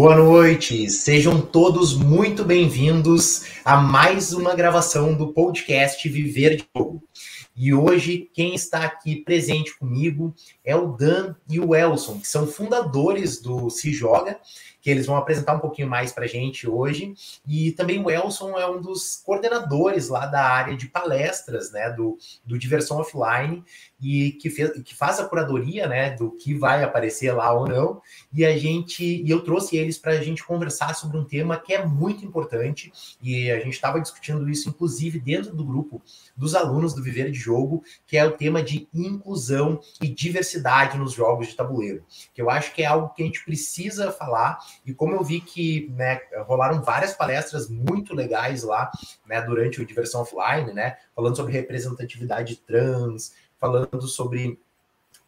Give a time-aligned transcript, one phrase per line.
[0.00, 7.02] Boa noite, sejam todos muito bem-vindos a mais uma gravação do podcast Viver de Jogo.
[7.54, 12.46] E hoje, quem está aqui presente comigo é o Dan e o Elson, que são
[12.46, 14.40] fundadores do Se Joga
[14.80, 17.14] que eles vão apresentar um pouquinho mais para a gente hoje.
[17.46, 22.16] E também o Elson é um dos coordenadores lá da área de palestras, né, do,
[22.44, 23.62] do Diversão Offline,
[24.00, 28.00] e que, fez, que faz a curadoria, né, do que vai aparecer lá ou não.
[28.32, 31.74] E a gente, e eu trouxe eles para a gente conversar sobre um tema que
[31.74, 36.02] é muito importante, e a gente estava discutindo isso, inclusive, dentro do grupo
[36.36, 41.12] dos alunos do Viver de Jogo, que é o tema de inclusão e diversidade nos
[41.12, 44.94] jogos de tabuleiro, que eu acho que é algo que a gente precisa falar e
[44.94, 48.90] como eu vi que né, rolaram várias palestras muito legais lá
[49.26, 54.58] né, durante o Diversão Offline, né, falando sobre representatividade trans, falando sobre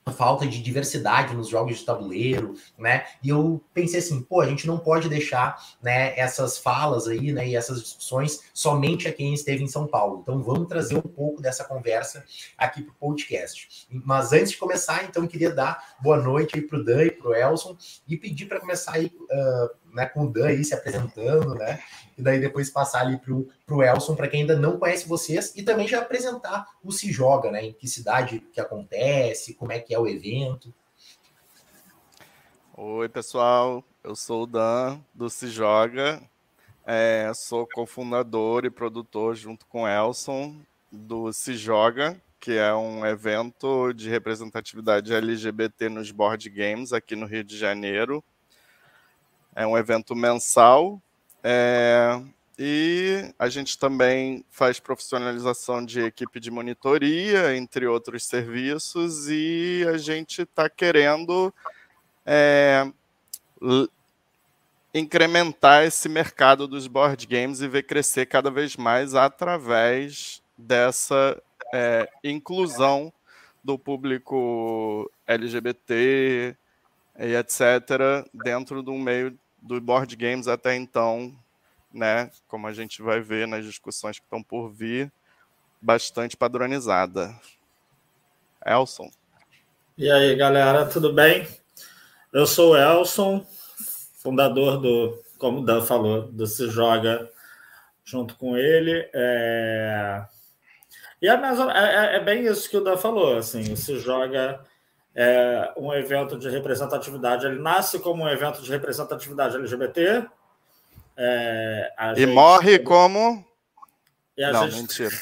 [0.05, 3.07] a falta de diversidade nos jogos de tabuleiro, né?
[3.23, 7.49] E eu pensei assim, pô, a gente não pode deixar, né, essas falas aí, né,
[7.49, 10.21] e essas discussões somente a quem esteve em São Paulo.
[10.21, 12.25] Então vamos trazer um pouco dessa conversa
[12.59, 13.87] aqui para o podcast.
[13.89, 17.29] Mas antes de começar, então queria dar boa noite aí para o Dan e para
[17.29, 17.77] o Elson
[18.09, 21.81] e pedir para começar aí uh, né, com o Dan aí se apresentando, né?
[22.17, 25.63] E daí depois passar ali pro, pro Elson, para quem ainda não conhece vocês, e
[25.63, 27.65] também já apresentar o Se Joga, né?
[27.67, 30.73] Em que cidade que acontece, como é que é o evento.
[32.77, 33.85] Oi, pessoal.
[34.03, 36.23] Eu sou o Dan do Se Joga.
[36.85, 40.57] É, sou cofundador e produtor junto com o Elson
[40.91, 47.27] do Se Joga, que é um evento de representatividade LGBT nos board games aqui no
[47.27, 48.23] Rio de Janeiro.
[49.55, 51.01] É um evento mensal
[51.43, 52.23] é,
[52.59, 59.99] e a gente também faz profissionalização de equipe de monitoria, entre outros serviços, e a
[59.99, 61.53] gente está querendo
[62.25, 62.87] é,
[64.95, 71.41] incrementar esse mercado dos board games e ver crescer cada vez mais através dessa
[71.75, 73.13] é, inclusão
[73.65, 76.57] do público LGBT
[77.19, 81.35] e etc., dentro do meio do board games até então,
[81.93, 85.11] né, como a gente vai ver nas discussões que estão por vir,
[85.81, 87.35] bastante padronizada.
[88.65, 89.11] Elson.
[89.97, 91.47] E aí, galera, tudo bem?
[92.33, 93.47] Eu sou o Elson,
[94.15, 97.31] fundador do, como o Dan falou, do Se Joga
[98.05, 99.09] junto com ele.
[99.13, 100.25] É...
[101.21, 104.65] E é, mais, é, é, bem isso que o Dan falou, assim, o Se Joga
[105.15, 107.47] é um evento de representatividade.
[107.47, 110.27] Ele nasce como um evento de representatividade LGBT.
[111.17, 112.33] É, e gente...
[112.33, 113.45] morre como.
[114.37, 114.81] Não, gente...
[114.81, 115.11] mentira.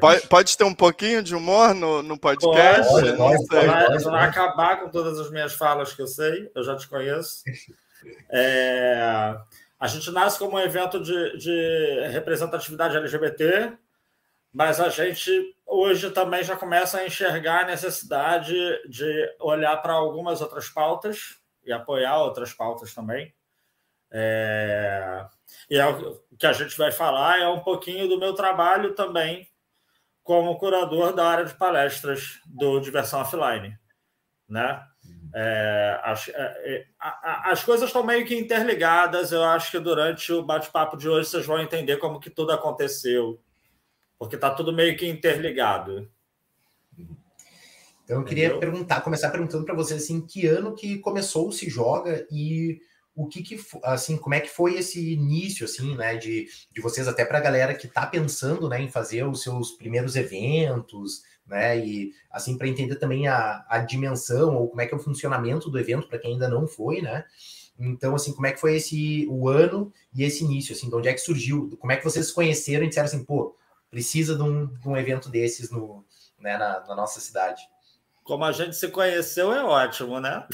[0.00, 2.90] pode, pode ter um pouquinho de humor no, no podcast?
[2.90, 6.64] Pode, pode, pode, pode, vai acabar com todas as minhas falas que eu sei, eu
[6.64, 7.42] já te conheço.
[8.30, 9.36] É,
[9.78, 13.74] a gente nasce como um evento de, de representatividade LGBT,
[14.52, 18.54] mas a gente hoje também já começa a enxergar a necessidade
[18.88, 23.34] de olhar para algumas outras pautas e apoiar outras pautas também.
[24.10, 25.24] É...
[25.70, 29.48] E é o que a gente vai falar é um pouquinho do meu trabalho também
[30.22, 33.76] como curador da área de palestras do Diversão Offline.
[34.46, 34.82] Né?
[35.34, 36.86] É, as, é, é
[37.44, 39.32] as coisas estão meio que interligadas.
[39.32, 43.42] Eu acho que durante o bate-papo de hoje vocês vão entender como que tudo aconteceu
[44.22, 46.08] porque está tudo meio que interligado.
[48.04, 48.60] Então eu queria Entendeu?
[48.60, 52.80] perguntar, começar perguntando para vocês assim, que ano que começou o Se Joga e
[53.16, 57.08] o que que assim, como é que foi esse início assim, né, de, de vocês
[57.08, 61.84] até para a galera que está pensando, né, em fazer os seus primeiros eventos, né,
[61.84, 65.68] e assim para entender também a, a dimensão ou como é que é o funcionamento
[65.68, 67.24] do evento para quem ainda não foi, né?
[67.76, 71.08] Então, assim, como é que foi esse o ano e esse início, assim, de onde
[71.08, 71.76] é que surgiu?
[71.80, 73.56] Como é que vocês se conheceram e disseram assim, pô,
[73.92, 76.02] precisa de um, de um evento desses no,
[76.40, 77.62] né, na, na, nossa cidade.
[78.24, 80.46] Como a gente se conheceu é ótimo, né?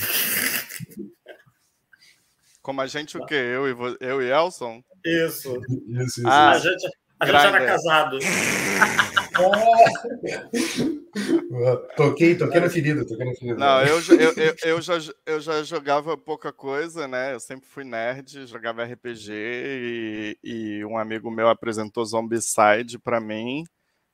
[2.60, 3.36] Como a gente o quê?
[3.36, 4.82] Eu e, eu e Elson?
[5.04, 5.56] Isso.
[5.88, 6.88] isso, isso ah, a gente,
[7.20, 8.18] a gente era casado.
[11.96, 13.56] toquei, toquei na ferida, toquei na ferida.
[13.56, 14.94] Não, eu, eu, eu, eu, já,
[15.26, 17.34] eu já jogava pouca coisa, né?
[17.34, 23.64] Eu sempre fui nerd, jogava RPG e, e um amigo meu apresentou Zombicide para mim.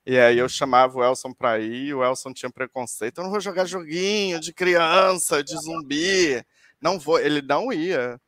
[0.06, 3.18] E aí eu chamava o Elson para ir, e o Elson tinha preconceito.
[3.18, 6.44] Eu não vou jogar joguinho de criança, de zumbi.
[6.80, 7.18] Não vou.
[7.18, 8.20] Ele não ia.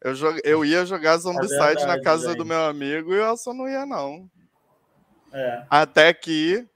[0.00, 0.40] Eu, jog...
[0.44, 2.38] eu ia jogar é Zombicide é na casa gente.
[2.38, 4.30] do meu amigo e o Elson não ia, não.
[5.32, 5.64] É.
[5.68, 6.66] Até que.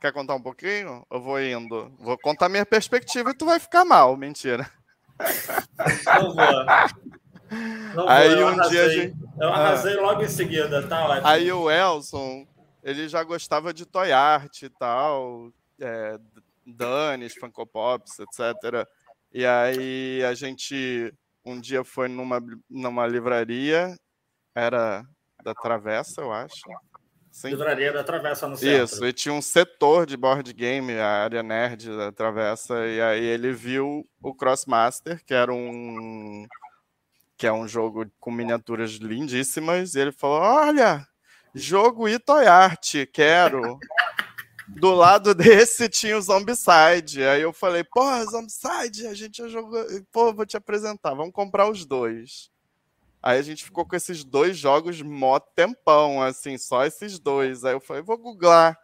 [0.00, 1.04] Quer contar um pouquinho?
[1.10, 1.92] Eu vou indo.
[1.98, 4.16] Vou contar minha perspectiva e tu vai ficar mal.
[4.16, 4.70] Mentira.
[6.06, 6.64] Não vou.
[7.94, 8.70] Não aí vou, um arrasei.
[8.70, 9.16] dia a gente...
[9.40, 10.02] Eu arrasei ah.
[10.02, 11.26] logo em seguida, tá ótimo.
[11.26, 12.46] Aí o Elson,
[12.84, 15.50] ele já gostava de toy art e tal,
[15.80, 16.18] é,
[16.64, 18.86] Danis, Funko Pops, etc.
[19.32, 21.12] E aí a gente
[21.44, 23.96] um dia foi numa, numa livraria,
[24.54, 25.02] era
[25.42, 26.60] da Travessa, eu acho.
[27.38, 27.50] Sim.
[27.50, 28.82] Livraria da Travessa no centro.
[28.82, 33.24] Isso, e tinha um setor de board game, a área nerd da Travessa, e aí
[33.24, 36.44] ele viu o Crossmaster, que era um
[37.36, 41.06] que é um jogo com miniaturas lindíssimas, e ele falou: "Olha,
[41.54, 43.78] jogo Itoy Art, quero".
[44.66, 47.22] Do lado desse tinha o Zombicide.
[47.24, 49.82] Aí eu falei, pô, Zombicide, a gente já jogou.
[50.12, 52.50] Pô, vou te apresentar, vamos comprar os dois.
[53.28, 57.62] Aí a gente ficou com esses dois jogos mó tempão, assim, só esses dois.
[57.62, 58.74] Aí eu falei, vou googlar,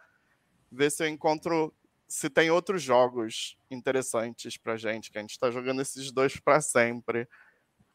[0.71, 1.73] ver se eu encontro
[2.07, 6.61] se tem outros jogos interessantes pra gente, que a gente tá jogando esses dois para
[6.61, 7.27] sempre.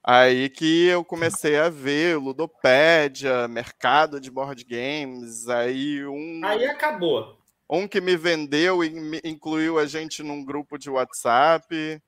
[0.03, 6.41] Aí que eu comecei a ver Ludopédia, mercado de board games, aí um.
[6.45, 7.39] Aí acabou.
[7.71, 12.03] Um que me vendeu e me incluiu a gente num grupo de WhatsApp.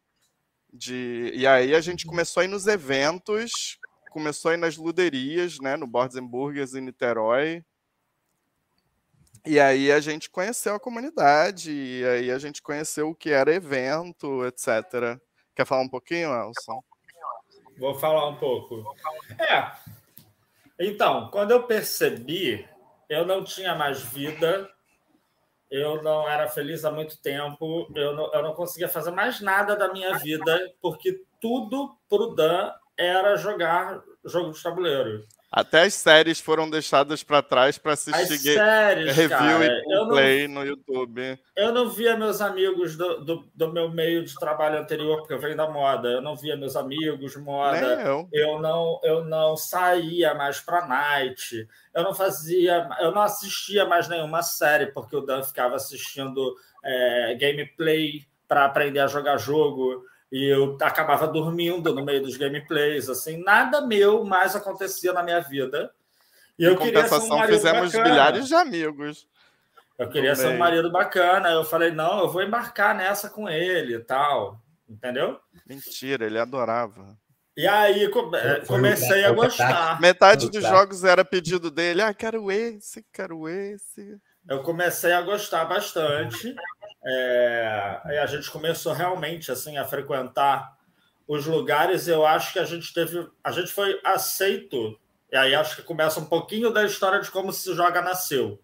[0.72, 1.30] De...
[1.32, 3.78] E aí a gente começou a ir nos eventos
[4.12, 7.64] começou aí nas luderias, né, no Boards Burgers em Niterói.
[9.44, 13.52] E aí a gente conheceu a comunidade, e aí a gente conheceu o que era
[13.52, 15.18] evento, etc.
[15.54, 16.80] Quer falar um pouquinho, Elson?
[17.76, 18.84] Vou falar um pouco.
[19.40, 19.72] É.
[20.78, 22.68] Então, quando eu percebi,
[23.08, 24.70] eu não tinha mais vida,
[25.70, 29.74] eu não era feliz há muito tempo, eu não, eu não conseguia fazer mais nada
[29.74, 35.24] da minha vida, porque tudo pro Dan era jogar jogo de tabuleiro.
[35.52, 40.54] Até as séries foram deixadas para trás para assistir séries, review cara, e play não,
[40.54, 41.38] no YouTube.
[41.54, 45.38] Eu não via meus amigos do, do, do, meu meio de trabalho anterior, porque eu
[45.38, 46.08] venho da moda.
[46.08, 48.00] Eu não via meus amigos moda.
[48.00, 48.26] eu.
[48.32, 51.68] eu não eu não saía mais para night.
[51.94, 57.34] Eu não fazia, eu não assistia mais nenhuma série porque o Dan ficava assistindo é,
[57.38, 60.02] gameplay para aprender a jogar jogo
[60.32, 65.40] e eu acabava dormindo no meio dos gameplays, assim, nada meu mais acontecia na minha
[65.40, 65.92] vida.
[66.58, 68.10] E eu queria ser um fizemos bacana.
[68.10, 69.28] milhares de amigos.
[69.98, 71.50] Eu queria ser um marido bacana.
[71.50, 74.58] Eu falei, não, eu vou embarcar nessa com ele e tal.
[74.88, 75.38] Entendeu?
[75.66, 77.16] Mentira, ele adorava.
[77.54, 78.10] E aí
[78.66, 80.00] comecei a gostar.
[80.00, 82.00] Metade dos jogos era pedido dele.
[82.00, 84.18] Ah, quero esse, quero esse.
[84.48, 86.54] Eu comecei a gostar bastante.
[87.04, 90.76] É, aí a gente começou realmente assim a frequentar
[91.26, 92.06] os lugares.
[92.08, 94.98] Eu acho que a gente teve, a gente foi aceito.
[95.30, 98.60] E aí acho que começa um pouquinho da história de como se joga nasceu,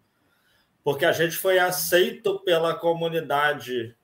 [0.85, 3.97] porque a gente foi aceito pela comunidade.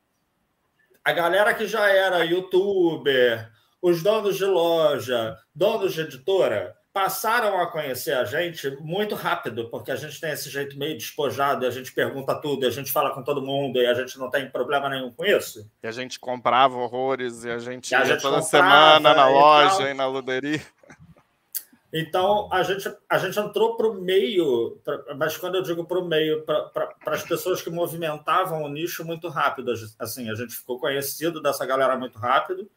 [1.04, 3.52] A galera que já era youtuber,
[3.82, 9.90] os donos de loja, donos de editora, passaram a conhecer a gente muito rápido, porque
[9.90, 13.10] a gente tem esse jeito meio despojado, e a gente pergunta tudo, a gente fala
[13.10, 15.68] com todo mundo, e a gente não tem problema nenhum com isso.
[15.82, 19.28] E a gente comprava horrores, e a gente e a ia gente toda semana na
[19.28, 20.62] loja e, e na luderia.
[21.92, 25.98] Então, a gente, a gente entrou para o meio, pra, mas quando eu digo para
[25.98, 29.72] o meio, para as pessoas que movimentavam o nicho muito rápido.
[29.98, 32.70] Assim, a gente ficou conhecido dessa galera muito rápido.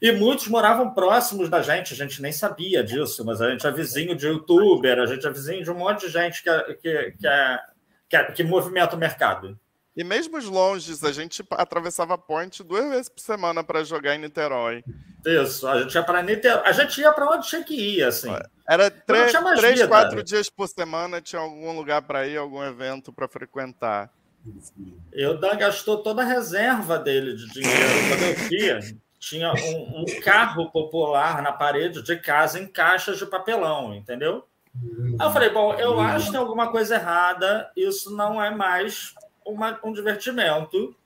[0.00, 3.70] E muitos moravam próximos da gente, a gente nem sabia disso, mas a gente é
[3.70, 7.12] vizinho de youtuber, a gente é vizinho de um monte de gente que, é, que,
[7.12, 7.60] que, é,
[8.08, 9.58] que, é, que movimenta o mercado.
[9.96, 14.14] E mesmo os longes, a gente atravessava a ponte duas vezes por semana para jogar
[14.14, 14.84] em Niterói.
[15.26, 16.62] Isso, a gente ia para Niterói.
[16.64, 18.30] A gente ia para onde tinha que ir, assim.
[18.68, 23.26] Era três, três quatro dias por semana, tinha algum lugar para ir, algum evento para
[23.26, 24.10] frequentar.
[25.12, 28.80] Eu Dan gastou toda a reserva dele de dinheiro quando eu ia
[29.20, 34.46] tinha um, um, carro popular na parede de casa em caixas de papelão, entendeu?
[34.74, 39.14] Aí eu falei, bom, eu acho que tem alguma coisa errada, isso não é mais
[39.44, 40.96] uma, um divertimento,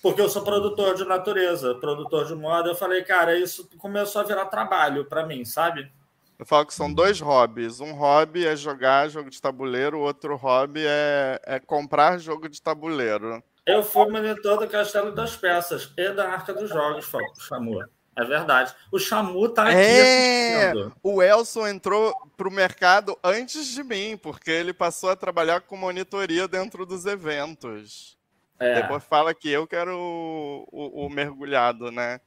[0.00, 2.70] porque eu sou produtor de natureza, produtor de moda.
[2.70, 5.92] Eu falei, cara, isso começou a virar trabalho para mim, sabe?
[6.38, 7.80] Eu falo que são dois hobbies.
[7.80, 12.60] Um hobby é jogar jogo de tabuleiro, o outro hobby é, é comprar jogo de
[12.62, 13.42] tabuleiro.
[13.64, 17.80] Eu fui monitor do Castelo das Peças e da Arca dos Jogos, Chamu.
[18.14, 18.74] É verdade.
[18.90, 20.70] O Chamu tá aqui é...
[20.70, 20.94] assistindo.
[21.02, 26.46] O Elson entrou pro mercado antes de mim, porque ele passou a trabalhar com monitoria
[26.46, 28.18] dentro dos eventos.
[28.58, 28.82] É.
[28.82, 32.20] Depois fala que eu quero o, o, o mergulhado, né?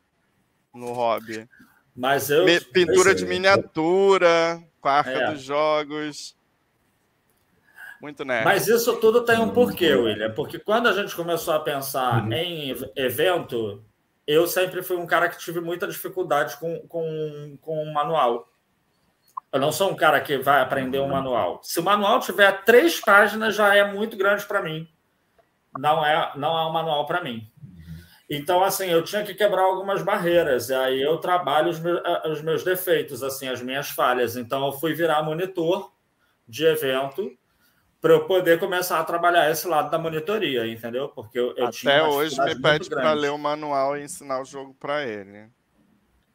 [0.73, 1.47] No hobby.
[1.95, 2.45] Mas eu.
[2.73, 5.31] Pintura de miniatura, com a Arca é.
[5.31, 6.35] dos Jogos.
[8.05, 8.45] Muito nerd.
[8.45, 10.31] Mas isso tudo tem um porquê, William.
[10.31, 12.33] Porque quando a gente começou a pensar uhum.
[12.33, 13.83] em evento,
[14.27, 18.47] eu sempre fui um cara que tive muita dificuldade com, com, com o manual.
[19.51, 21.59] Eu não sou um cara que vai aprender um manual.
[21.63, 24.87] Se o manual tiver três páginas, já é muito grande para mim.
[25.75, 27.51] Não é, não é um manual para mim.
[28.29, 30.69] Então, assim, eu tinha que quebrar algumas barreiras.
[30.69, 34.37] E aí eu trabalho os meus, os meus defeitos, assim, as minhas falhas.
[34.37, 35.91] Então, eu fui virar monitor
[36.47, 37.35] de evento
[38.05, 41.09] para eu poder começar a trabalhar esse lado da monitoria, entendeu?
[41.09, 44.75] Porque eu, eu Até hoje me pede para ler o manual e ensinar o jogo
[44.79, 45.49] para ele.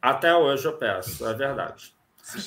[0.01, 1.95] Até hoje eu peço, é verdade.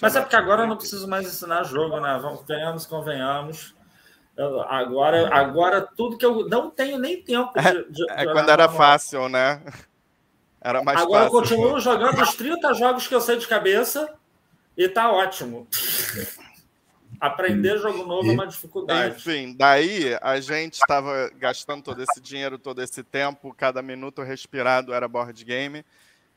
[0.02, 2.18] Mas é porque agora eu não preciso mais ensinar jogo, né?
[2.20, 3.74] Vamos, venhamos, convenhamos.
[4.36, 7.92] Eu, agora, agora, tudo que eu não tenho nem tempo de.
[7.92, 9.62] de é, é quando era fácil, né?
[10.60, 11.38] Era mais agora fácil.
[11.38, 14.06] eu continuo jogando os 30 jogos que eu sei de cabeça
[14.76, 15.66] e tá ótimo.
[17.24, 19.16] Aprender jogo novo é uma dificuldade.
[19.16, 24.92] Enfim, daí a gente estava gastando todo esse dinheiro, todo esse tempo, cada minuto respirado
[24.92, 25.82] era board game.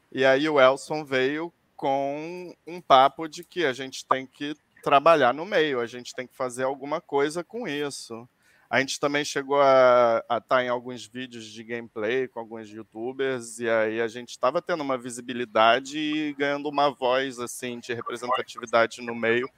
[0.10, 5.34] E aí o Elson veio com um papo de que a gente tem que trabalhar
[5.34, 8.26] no meio, a gente tem que fazer alguma coisa com isso.
[8.70, 13.60] A gente também chegou a estar tá em alguns vídeos de gameplay com alguns youtubers,
[13.60, 19.02] e aí a gente estava tendo uma visibilidade e ganhando uma voz assim de representatividade
[19.02, 19.50] no meio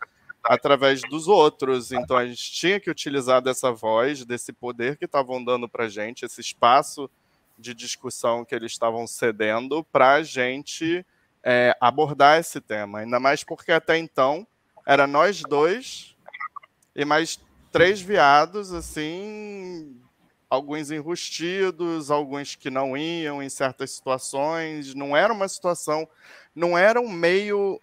[0.43, 1.91] através dos outros.
[1.91, 6.25] Então a gente tinha que utilizar dessa voz, desse poder que estavam dando para gente,
[6.25, 7.09] esse espaço
[7.57, 11.05] de discussão que eles estavam cedendo para a gente
[11.43, 12.99] é, abordar esse tema.
[12.99, 14.47] Ainda mais porque até então
[14.85, 16.15] era nós dois
[16.95, 17.39] e mais
[17.71, 19.95] três viados, assim,
[20.49, 24.95] alguns enrustidos, alguns que não iam em certas situações.
[24.95, 26.07] Não era uma situação,
[26.55, 27.79] não era um meio.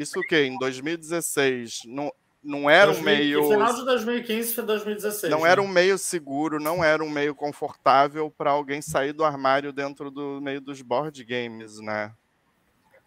[0.00, 0.44] Isso o quê?
[0.44, 2.10] Em 2016, não,
[2.42, 3.48] não era 2000, um meio.
[3.50, 5.30] Final de 2015 para 2016.
[5.30, 5.50] Não né?
[5.50, 10.10] era um meio seguro, não era um meio confortável para alguém sair do armário dentro
[10.10, 12.12] do meio dos board games, né?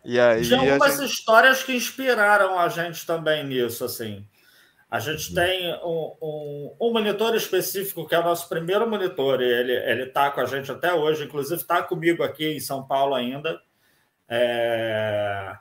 [0.06, 1.10] E aí algumas gente...
[1.10, 4.24] histórias que inspiraram a gente também nisso, assim.
[4.92, 5.36] A gente uhum.
[5.36, 10.30] tem um, um, um, monitor específico, que é o nosso primeiro monitor, e ele está
[10.30, 13.60] com a gente até hoje, inclusive está comigo aqui em São Paulo ainda.
[14.30, 15.58] É...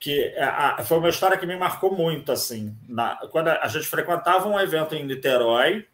[0.00, 2.76] Que é, a, foi uma história que me marcou muito, assim.
[2.88, 5.86] Na, quando a, a gente frequentava um evento em Niterói,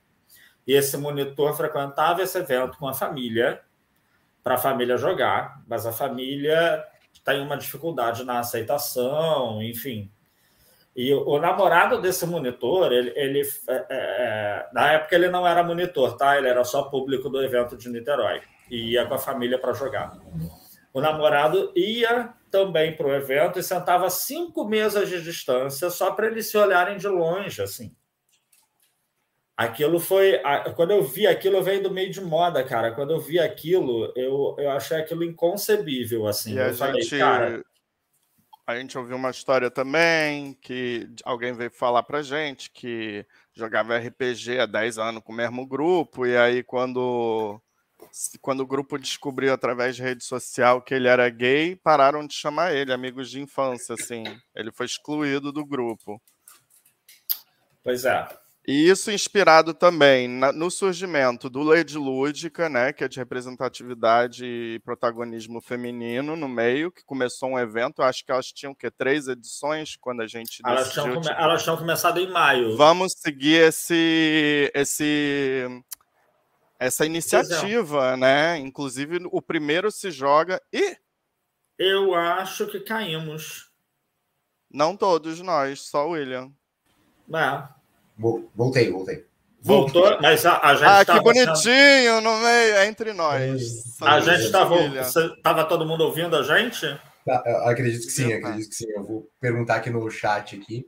[0.66, 3.60] e esse monitor frequentava esse evento com a família,
[4.42, 6.84] para a família jogar, mas a família
[7.24, 10.08] tem uma dificuldade na aceitação, enfim.
[10.94, 15.46] E o, o namorado desse monitor, ele, ele é, é, é, na época ele não
[15.46, 16.38] era monitor, tá?
[16.38, 20.16] Ele era só público do evento de Niterói e ia com a família para jogar.
[20.96, 26.26] O namorado ia também para o evento e sentava cinco mesas de distância só para
[26.26, 27.94] eles se olharem de longe, assim.
[29.54, 30.40] Aquilo foi.
[30.74, 32.92] Quando eu vi aquilo, eu veio do meio de moda, cara.
[32.92, 36.54] Quando eu vi aquilo, eu, eu achei aquilo inconcebível, assim.
[36.54, 37.62] E eu a falei, gente, cara.
[38.66, 44.60] A gente ouviu uma história também que alguém veio falar pra gente que jogava RPG
[44.60, 47.60] há 10 anos com o mesmo grupo, e aí quando,
[48.40, 52.74] quando o grupo descobriu através de rede social que ele era gay, pararam de chamar
[52.74, 54.24] ele, amigos de infância, assim.
[54.54, 56.20] Ele foi excluído do grupo.
[57.82, 58.26] Pois é.
[58.66, 64.44] E isso inspirado também na, no surgimento do Lady Lúdica, né, que é de representatividade
[64.44, 69.28] e protagonismo feminino no meio, que começou um evento, acho que elas tinham que três
[69.28, 72.76] edições quando a gente elas decidiu, tinham, tipo, elas tinham começado em maio.
[72.76, 75.68] Vamos seguir esse esse
[76.78, 78.58] essa iniciativa, né?
[78.58, 80.96] Inclusive o primeiro se joga e
[81.78, 83.70] eu acho que caímos.
[84.70, 86.50] Não todos nós, só o William.
[87.32, 87.62] É.
[88.54, 89.26] Voltei, voltei.
[89.60, 90.86] Voltou, mas a, a gente.
[90.86, 93.98] Ah, que bonitinho no meio, é entre nós.
[94.00, 96.86] A gente estava todo mundo ouvindo a gente?
[97.24, 98.88] Tá, acredito que sim, acredito que sim.
[98.94, 100.86] Eu vou perguntar aqui no chat aqui,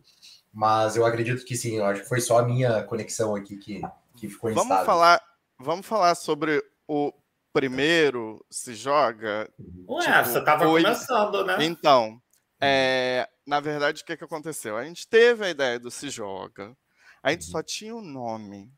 [0.52, 1.76] mas eu acredito que sim.
[1.76, 3.80] Eu acho que foi só a minha conexão aqui que,
[4.16, 4.87] que ficou vamos instável.
[4.87, 5.21] Falar,
[5.59, 7.12] vamos falar sobre o
[7.53, 9.50] primeiro se joga.
[9.88, 10.83] Ué, tipo, você estava foi...
[10.83, 11.65] começando, né?
[11.65, 12.21] Então,
[12.61, 14.77] é, na verdade, o que, que aconteceu?
[14.77, 16.77] A gente teve a ideia do se joga.
[17.23, 18.73] A gente só tinha o nome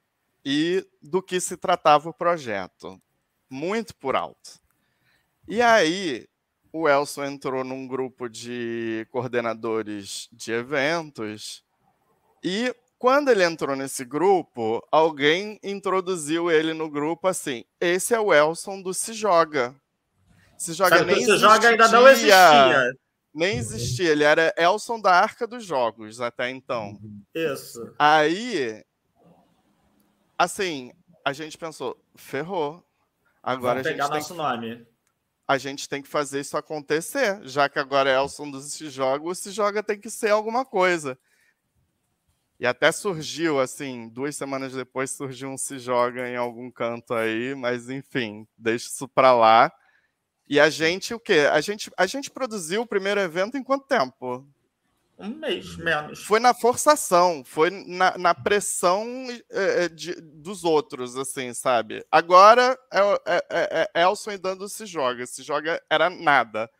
[0.45, 3.01] e do que se tratava o projeto,
[3.49, 4.59] muito por alto.
[5.47, 6.27] E aí,
[6.73, 11.65] o Elson entrou num grupo de coordenadores de eventos
[12.43, 18.33] e quando ele entrou nesse grupo, alguém introduziu ele no grupo assim: esse é o
[18.33, 19.75] Elson do Se Joga.
[20.59, 22.93] Se Joga Sabe nem Se Joga ainda não existia.
[23.33, 27.01] Nem existia, ele era Elson da Arca dos Jogos até então.
[27.35, 27.91] Isso.
[27.99, 28.85] Aí,
[30.37, 30.93] assim,
[31.25, 32.85] a gente pensou, ferrou.
[33.43, 34.39] Agora Vamos a gente pegar tem nosso que...
[34.39, 34.87] nome.
[35.49, 39.27] a gente tem que fazer isso acontecer, já que agora é Elson do Se Joga,
[39.27, 41.19] o Se Joga tem que ser alguma coisa.
[42.61, 47.55] E até surgiu, assim, duas semanas depois surgiu um Se Joga em algum canto aí,
[47.55, 49.73] mas enfim, deixa isso para lá.
[50.47, 51.49] E a gente, o quê?
[51.51, 54.47] A gente, a gente produziu o primeiro evento em quanto tempo?
[55.19, 56.23] Um mês, menos.
[56.23, 59.07] Foi na forçação, foi na, na pressão
[59.49, 62.05] é, de, dos outros, assim, sabe?
[62.13, 65.25] Agora é, é, é, é Elson e Dando se joga.
[65.25, 66.71] Se joga era nada.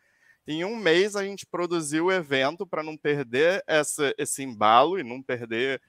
[0.47, 5.03] Em um mês a gente produziu o evento para não perder essa, esse embalo e
[5.03, 5.81] não perder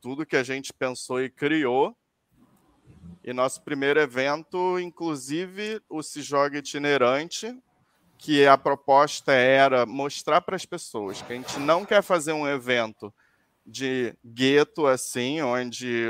[0.00, 1.94] tudo que a gente pensou e criou.
[3.22, 7.54] E nosso primeiro evento, inclusive, o Se Joga Itinerante,
[8.16, 12.48] que a proposta era mostrar para as pessoas que a gente não quer fazer um
[12.48, 13.12] evento
[13.66, 16.06] de gueto assim, onde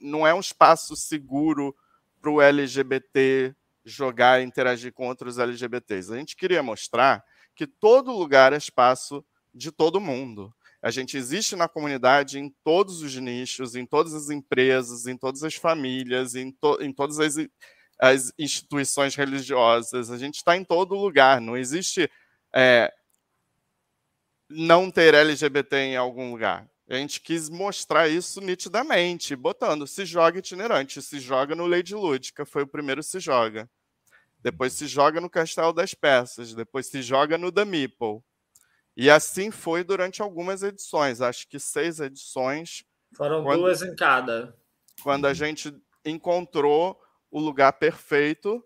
[0.00, 1.74] não é um espaço seguro
[2.20, 6.12] para o LGBT jogar e interagir com outros LGBTs.
[6.12, 10.52] A gente queria mostrar que todo lugar é espaço de todo mundo.
[10.80, 15.44] A gente existe na comunidade em todos os nichos, em todas as empresas, em todas
[15.44, 17.36] as famílias, em, to em todas as,
[18.00, 20.10] as, instituições religiosas.
[20.10, 21.40] A gente está em todo lugar.
[21.40, 22.10] Não existe
[22.52, 22.92] é,
[24.50, 26.68] não ter LGBT em algum lugar.
[26.88, 32.44] A gente quis mostrar isso nitidamente, botando se joga itinerante, se joga no Lady Lúdica,
[32.44, 33.70] foi o primeiro se joga
[34.42, 38.20] depois se joga no Castelo das Peças, depois se joga no The Meeple.
[38.96, 42.84] E assim foi durante algumas edições, acho que seis edições.
[43.14, 44.54] Foram quando, duas em cada.
[45.02, 48.62] Quando a gente encontrou o lugar perfeito,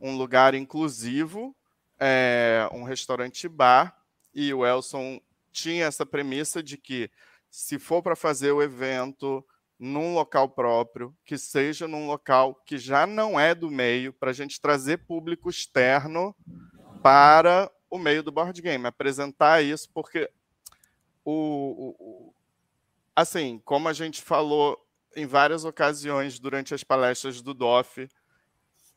[0.00, 1.54] um lugar inclusivo,
[1.98, 3.96] é, um restaurante-bar,
[4.34, 5.20] e o Elson
[5.52, 7.10] tinha essa premissa de que
[7.50, 9.44] se for para fazer o evento
[9.80, 14.34] num local próprio, que seja num local que já não é do meio, para a
[14.34, 16.36] gente trazer público externo
[17.02, 20.30] para o meio do board game, apresentar isso, porque
[21.24, 22.34] o, o,
[23.16, 24.78] assim, como a gente falou
[25.16, 28.06] em várias ocasiões durante as palestras do DOF,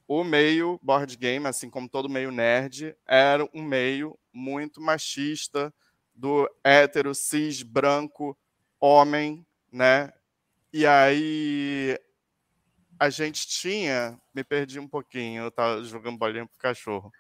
[0.06, 5.74] o meio board game, assim como todo meio nerd, era um meio muito machista
[6.14, 8.38] do hétero, cis, branco,
[8.82, 10.12] homem, né?
[10.74, 11.96] E aí
[13.00, 17.12] a gente tinha, me perdi um pouquinho, eu estava jogando bolinha pro cachorro.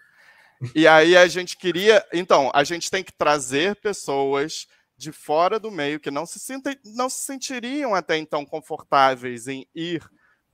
[0.75, 4.65] E aí a gente queria, então, a gente tem que trazer pessoas
[4.97, 9.67] de fora do meio que não se, sentem, não se sentiriam até então confortáveis em
[9.75, 10.01] ir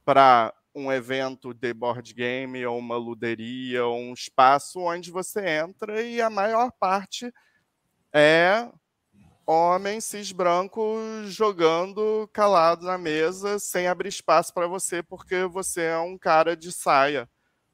[0.03, 6.01] para um evento de board game ou uma luderia ou um espaço onde você entra
[6.01, 7.31] e a maior parte
[8.13, 8.67] é
[9.51, 15.97] homem cis branco jogando calado na mesa sem abrir espaço para você porque você é
[15.97, 17.27] um cara de saia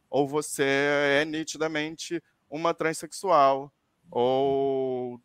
[0.09, 3.73] ou você é nitidamente uma transexual
[4.09, 5.19] ou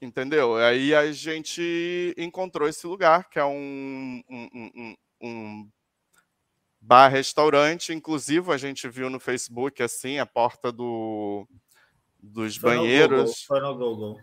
[0.00, 0.56] entendeu?
[0.56, 5.70] Aí a gente encontrou esse lugar que é um, um, um, um
[6.80, 11.46] bar-restaurante, inclusive a gente viu no Facebook assim a porta do
[12.18, 13.28] dos foi banheiros.
[13.28, 14.18] No foi no Google.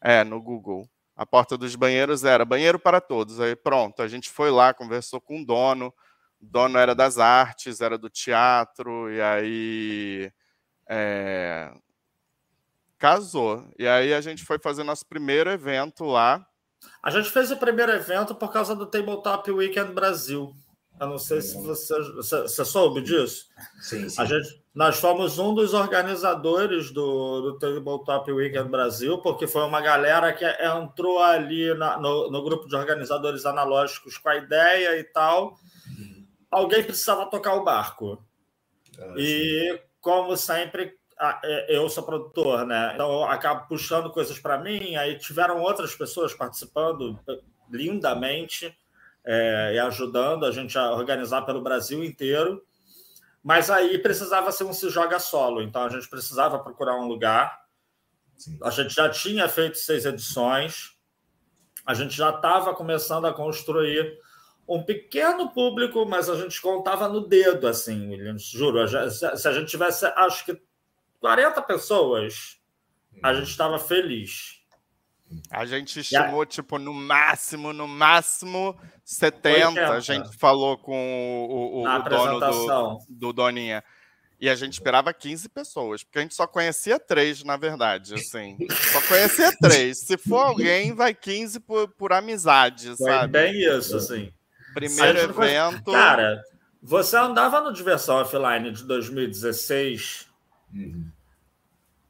[0.00, 0.88] É, no Google.
[1.16, 3.40] A porta dos banheiros era banheiro para todos.
[3.40, 5.92] Aí pronto, a gente foi lá, conversou com o dono.
[6.40, 10.32] O dono era das artes, era do teatro, e aí
[10.88, 11.72] é,
[12.96, 13.68] casou.
[13.76, 16.46] E aí a gente foi fazer nosso primeiro evento lá.
[17.02, 20.54] A gente fez o primeiro evento por causa do Tabletop Weekend Brasil.
[21.00, 23.46] Eu não sei se você, você, você soube disso.
[23.80, 24.20] Sim, sim.
[24.20, 29.80] A gente, nós fomos um dos organizadores do, do Tabletop Weekend Brasil, porque foi uma
[29.80, 35.04] galera que entrou ali na, no, no, grupo de organizadores analógicos com a ideia e
[35.04, 35.56] tal.
[36.50, 38.22] Alguém precisava tocar o barco.
[38.98, 40.94] Ah, e, como sempre,
[41.44, 42.92] é, eu sou produtor, né?
[42.94, 44.96] Então eu acabo puxando coisas para mim.
[44.96, 47.18] Aí tiveram outras pessoas participando
[47.70, 48.76] lindamente
[49.30, 52.64] é, e ajudando a gente a organizar pelo Brasil inteiro.
[53.44, 57.60] Mas aí precisava ser um se joga solo, então a gente precisava procurar um lugar.
[58.38, 58.58] Sim.
[58.62, 60.96] A gente já tinha feito seis edições,
[61.84, 64.18] a gente já estava começando a construir
[64.66, 68.86] um pequeno público, mas a gente contava no dedo, assim, Williams, juro.
[69.10, 70.60] Se a gente tivesse, acho que
[71.20, 72.58] 40 pessoas,
[73.22, 74.57] a gente estava feliz.
[75.50, 79.68] A gente estimou, tipo, no máximo, no máximo 70.
[79.68, 79.90] 80.
[79.90, 83.82] A gente falou com o, o, o dono do, do Doninha.
[84.40, 88.56] E a gente esperava 15 pessoas, porque a gente só conhecia três, na verdade, assim.
[88.92, 89.98] Só conhecia três.
[89.98, 93.32] Se for alguém, vai 15 por, por amizade, sabe?
[93.32, 94.32] bem isso, assim.
[94.72, 95.90] Primeiro evento.
[95.90, 96.40] Cara,
[96.80, 100.28] você andava no Diversão Offline de 2016
[100.72, 101.10] Uhum.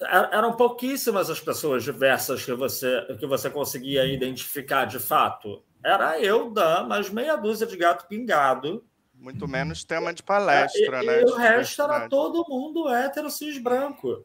[0.01, 5.63] Eram pouquíssimas as pessoas diversas que você, que você conseguia identificar de fato.
[5.85, 8.85] Era eu, Dan, mas meia dúzia de gato pingado.
[9.15, 11.23] Muito menos tema de palestra, é, e, né?
[11.23, 14.25] E o resto era todo mundo hétero cis branco.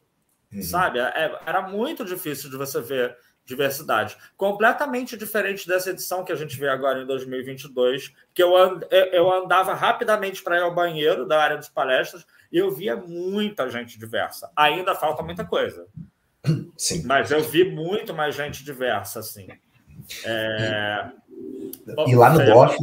[0.53, 0.61] Uhum.
[0.61, 0.99] Sabe?
[0.99, 4.15] É, era muito difícil de você ver diversidade.
[4.37, 8.79] Completamente diferente dessa edição que a gente vê agora em 2022, que eu, and,
[9.11, 12.25] eu andava rapidamente para ir ao banheiro da área de palestras
[12.57, 14.51] eu via muita gente diversa.
[14.55, 15.87] Ainda falta muita coisa.
[16.77, 17.03] Sim.
[17.05, 19.47] Mas eu vi muito mais gente diversa, assim.
[20.25, 21.09] É...
[22.07, 22.77] E, e lá no DOF,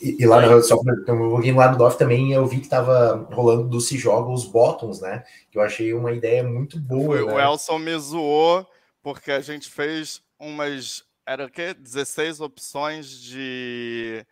[0.00, 3.68] e, e, lá, no, só um lá no DOF também eu vi que estava rolando
[3.68, 5.24] do Se Joga os Bottoms, né?
[5.50, 7.18] Que eu achei uma ideia muito boa.
[7.18, 7.32] Foi, né?
[7.32, 8.66] O Elson me zoou
[9.02, 11.04] porque a gente fez umas.
[11.26, 11.74] Era o quê?
[11.74, 14.24] 16 opções de.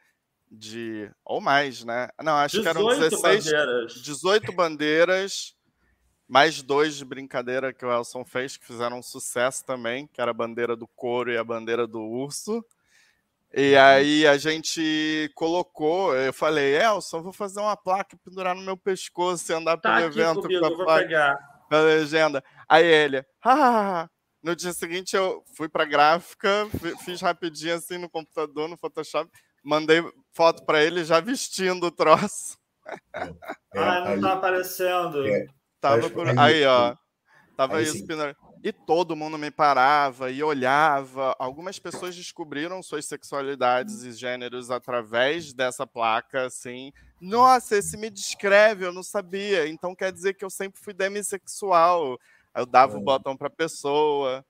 [0.52, 2.08] De ou mais, né?
[2.22, 3.44] Não, acho que eram 16.
[3.46, 3.94] Bandeiras.
[3.94, 5.56] 18 bandeiras,
[6.28, 10.30] mais dois de brincadeira que o Elson fez, que fizeram um sucesso também, que era
[10.30, 12.64] a bandeira do couro e a bandeira do urso.
[13.54, 13.80] E uhum.
[13.80, 18.76] aí a gente colocou, eu falei, Elson, vou fazer uma placa e pendurar no meu
[18.76, 21.60] pescoço e andar tá pelo evento comigo, com a placa, pegar.
[21.70, 22.44] a legenda.
[22.68, 24.08] Aí ele, ah,
[24.42, 26.66] no dia seguinte eu fui para gráfica,
[27.04, 29.30] fiz rapidinho assim no computador, no Photoshop,
[29.62, 32.58] mandei foto para ele já vestindo o troço.
[33.14, 35.26] É, ah, não tá aparecendo.
[35.26, 35.46] É,
[35.80, 36.26] tava por...
[36.38, 36.96] aí, ó.
[37.56, 38.04] Tava aí, isso,
[38.64, 41.34] e todo mundo me parava e olhava.
[41.38, 46.92] Algumas pessoas descobriram suas sexualidades e gêneros através dessa placa, assim.
[47.20, 49.66] Nossa, esse me descreve, eu não sabia.
[49.66, 52.18] Então quer dizer que eu sempre fui demissexual.
[52.54, 52.96] Aí eu dava é.
[52.96, 54.44] o botão para a pessoa.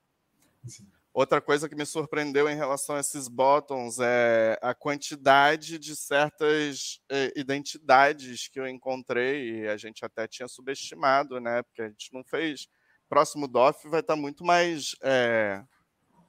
[0.65, 0.85] Sim.
[1.13, 6.99] Outra coisa que me surpreendeu em relação a esses bottoms é a quantidade de certas
[7.07, 11.61] eh, identidades que eu encontrei e a gente até tinha subestimado, né?
[11.61, 12.67] Porque a gente não fez.
[13.07, 15.63] Próximo DOF vai estar muito mais é,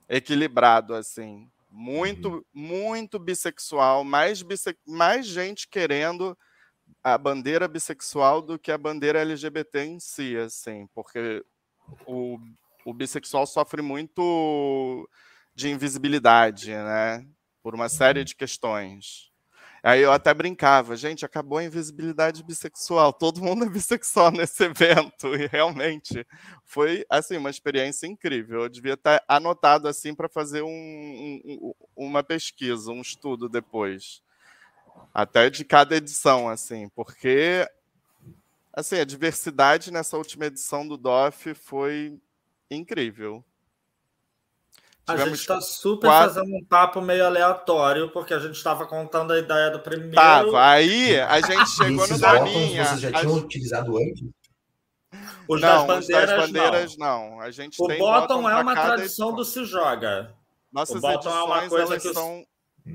[0.06, 1.50] equilibrado, assim.
[1.70, 2.44] Muito, uhum.
[2.52, 4.76] muito bissexual, mais, bisse...
[4.86, 6.36] mais gente querendo
[7.02, 11.42] a bandeira bissexual do que a bandeira LGBT em si, assim, porque
[12.06, 12.38] o,
[12.84, 15.08] o bissexual sofre muito
[15.54, 17.26] de invisibilidade, né?
[17.62, 18.24] Por uma série uhum.
[18.24, 19.32] de questões.
[19.82, 25.34] Aí eu até brincava, gente, acabou a invisibilidade bissexual, todo mundo é bissexual nesse evento,
[25.34, 26.26] e realmente
[26.64, 28.62] foi assim uma experiência incrível.
[28.62, 30.68] Eu devia estar anotado assim para fazer um,
[31.44, 34.22] um, uma pesquisa, um estudo depois,
[35.12, 37.68] até de cada edição, assim, porque
[38.72, 42.18] assim, a diversidade nessa última edição do DOF foi
[42.74, 43.44] incrível.
[45.06, 46.34] A gente está super quatro...
[46.34, 50.14] fazendo um papo meio aleatório, porque a gente estava contando a ideia do primeiro.
[50.14, 50.66] Tava.
[50.66, 52.84] Aí a gente chegou no Daninha.
[52.86, 53.38] Vocês já tinham a...
[53.38, 54.24] utilizado antes?
[55.46, 57.30] Os não, das bandeiras, das bandeiras não.
[57.30, 57.40] não.
[57.40, 59.34] A gente o bottom é uma tradição edição.
[59.34, 60.34] do Se Joga.
[60.72, 62.12] Nossas edições, é uma coisa elas, que...
[62.12, 62.46] são,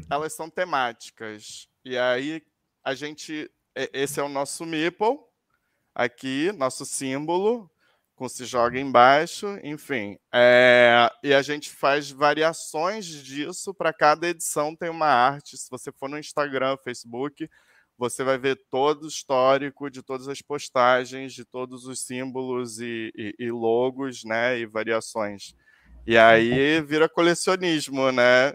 [0.09, 1.69] elas são temáticas.
[1.85, 2.41] E aí
[2.83, 3.49] a gente.
[3.93, 5.19] Esse é o nosso Meeple
[5.93, 7.69] aqui, nosso símbolo,
[8.19, 10.19] com se joga embaixo, enfim.
[10.29, 15.57] É, e a gente faz variações disso para cada edição tem uma arte.
[15.57, 17.49] Se você for no Instagram, Facebook,
[17.97, 23.09] você vai ver todo o histórico de todas as postagens, de todos os símbolos e,
[23.15, 25.55] e, e logos, né, e variações.
[26.05, 28.53] E aí vira colecionismo, né?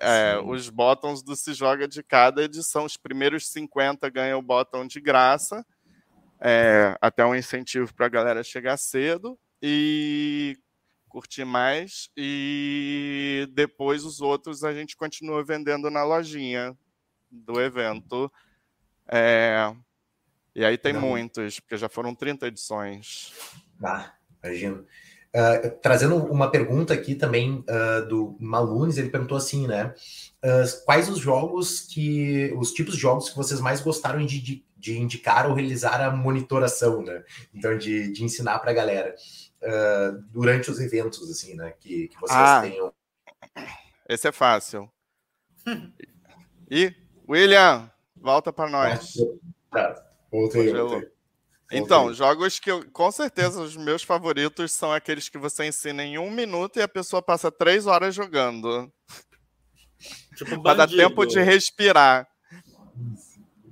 [0.00, 2.86] É, os botões do Se Joga de cada edição.
[2.86, 5.64] Os primeiros 50 ganham o botão de graça
[6.44, 10.58] é, até um incentivo para a galera chegar cedo e
[11.08, 12.10] curtir mais.
[12.14, 16.76] E depois os outros a gente continua vendendo na lojinha
[17.30, 18.30] do evento.
[19.08, 19.74] É,
[20.54, 21.00] e aí tem Não.
[21.00, 23.32] muitos, porque já foram 30 edições.
[23.82, 24.86] Ah, imagino.
[25.34, 29.92] Uh, trazendo uma pergunta aqui também uh, do Malunes, ele perguntou assim, né?
[30.44, 32.54] Uh, quais os jogos que.
[32.56, 36.10] os tipos de jogos que vocês mais gostaram de, de de indicar ou realizar a
[36.10, 37.24] monitoração, né?
[37.54, 39.14] Então, de, de ensinar para a galera
[39.62, 41.72] uh, durante os eventos, assim, né?
[41.80, 42.92] Que, que vocês ah, tenham.
[44.06, 44.90] Esse é fácil.
[46.70, 46.94] e,
[47.26, 49.14] William, volta para nós.
[49.70, 51.10] Tá, voltei, voltei.
[51.72, 56.18] Então, jogos que eu, com certeza os meus favoritos são aqueles que você ensina em
[56.18, 58.92] um minuto e a pessoa passa três horas jogando.
[60.36, 62.28] Tipo para dar tempo de respirar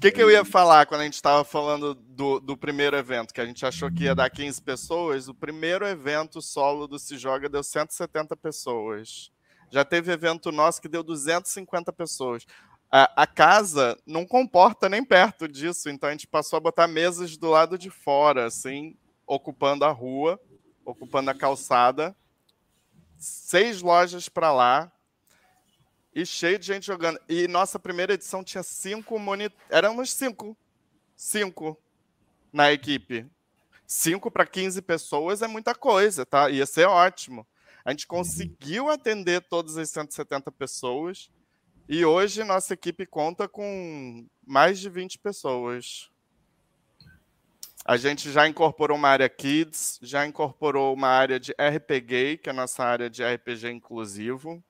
[0.03, 3.41] que, que eu ia falar quando a gente estava falando do, do primeiro evento, que
[3.41, 5.29] a gente achou que ia dar 15 pessoas?
[5.29, 9.31] O primeiro evento solo do Se Joga deu 170 pessoas.
[9.71, 12.45] Já teve evento nosso que deu 250 pessoas.
[12.91, 17.37] A, a, casa não comporta nem perto disso, então a gente passou a botar mesas
[17.37, 20.41] do lado de fora, assim, ocupando a rua,
[20.85, 22.13] ocupando a calçada,
[23.17, 24.93] seis lojas para lá
[26.15, 27.21] e cheio de gente jogando.
[27.29, 29.65] E nossa primeira edição tinha cinco monitores.
[29.71, 30.57] Éramos cinco.
[31.17, 31.79] Cinco
[32.53, 33.27] na equipe.
[33.87, 36.51] Cinco para 15 pessoas é muita coisa, tá?
[36.51, 37.47] Ia ser ótimo.
[37.85, 38.19] A gente uhum.
[38.19, 41.31] conseguiu atender todas as 170 pessoas
[41.89, 46.11] e hoje nossa equipe conta com mais de 20 pessoas.
[47.85, 52.53] A gente já incorporou uma área Kids, já incorporou uma área de RPG, que é
[52.53, 54.63] a nossa área de RPG inclusivo,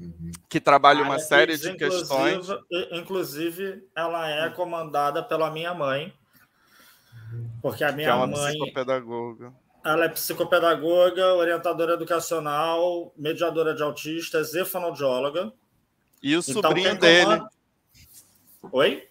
[0.00, 0.30] uhum.
[0.48, 2.46] que trabalha uma série de questões.
[2.92, 6.12] Inclusive, ela é comandada pela minha mãe,
[7.60, 8.52] porque a minha que é uma mãe.
[8.58, 9.52] Psicopedagoga.
[9.84, 15.52] Ela é psicopedagoga, orientadora educacional, mediadora de autistas e fonoaudióloga.
[16.22, 17.24] E o então, sobrinho dele.
[17.24, 17.50] Comanda...
[18.72, 19.08] Oi?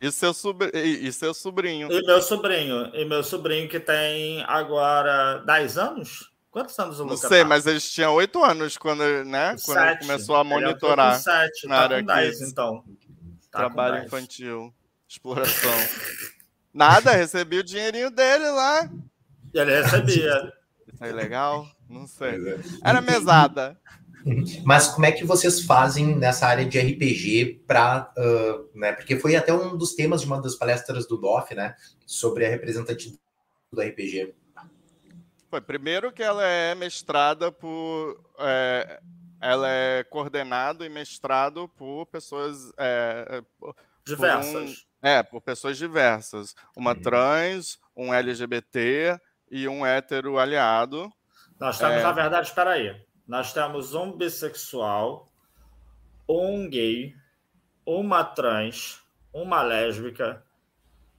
[0.00, 0.70] E seu, sobr...
[0.74, 1.92] e seu sobrinho.
[1.92, 2.90] E meu sobrinho.
[2.94, 6.29] E meu sobrinho que tem agora 10 anos?
[6.50, 7.48] Quantos anos o Lucas Não sei, tá?
[7.48, 9.54] mas eles tinham 8 anos quando, né?
[9.64, 11.12] quando ele começou a monitorar.
[11.12, 12.84] Ele é 7, na tá área com 10, então.
[13.50, 14.74] Tá Trabalho infantil,
[15.08, 15.70] exploração.
[16.74, 18.90] Nada, recebi o dinheirinho dele lá.
[19.52, 20.52] Ele recebia.
[20.92, 21.66] Isso aí legal?
[21.88, 22.30] Não sei.
[22.30, 22.58] É.
[22.84, 23.76] Era mesada.
[24.64, 28.92] Mas como é que vocês fazem nessa área de RPG para, uh, né?
[28.92, 31.74] Porque foi até um dos temas de uma das palestras do DOF, né?
[32.06, 33.20] Sobre a representatividade
[33.72, 34.34] do RPG.
[35.50, 39.00] Foi primeiro que ela é mestrada por, é,
[39.40, 43.42] ela é coordenado e mestrado por pessoas é,
[44.06, 44.70] diversas.
[44.70, 46.54] Um, é, por pessoas diversas.
[46.76, 47.02] Uma uhum.
[47.02, 51.12] trans, um LGBT e um hétero aliado.
[51.58, 52.02] Nós temos, é...
[52.04, 53.04] na verdade, espera aí.
[53.26, 55.26] Nós temos um bissexual,
[56.28, 57.12] um gay,
[57.84, 60.44] uma trans, uma lésbica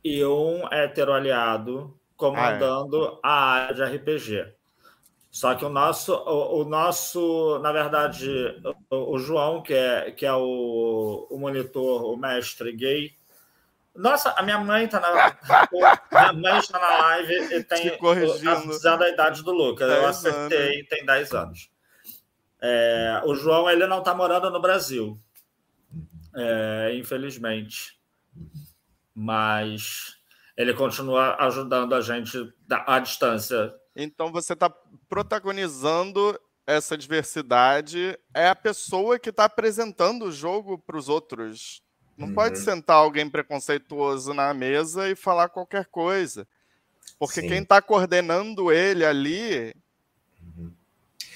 [0.02, 3.27] e um hétero aliado comandando ah, é.
[3.27, 4.53] a área de RPG.
[5.31, 8.29] Só que o nosso, o, o nosso, na verdade,
[8.91, 13.15] o, o, João, que é, que é o, o monitor, o mestre gay,
[13.95, 15.38] nossa, a minha mãe está na.
[16.12, 17.97] minha mãe está na live e tem.
[17.97, 19.89] Tá a idade do Lucas.
[19.89, 20.89] Eu acertei, anos.
[20.89, 21.71] tem 10 anos.
[22.62, 25.19] É, o João ele não está morando no Brasil,
[26.36, 27.99] é, infelizmente.
[29.13, 30.20] Mas
[30.62, 33.74] ele continua ajudando a gente à distância.
[33.95, 34.71] Então você está
[35.10, 38.17] protagonizando essa diversidade.
[38.34, 41.82] É a pessoa que está apresentando o jogo para os outros.
[42.15, 42.34] Não uhum.
[42.36, 46.47] pode sentar alguém preconceituoso na mesa e falar qualquer coisa.
[47.17, 47.47] Porque Sim.
[47.47, 49.74] quem está coordenando ele ali
[50.41, 50.71] uhum.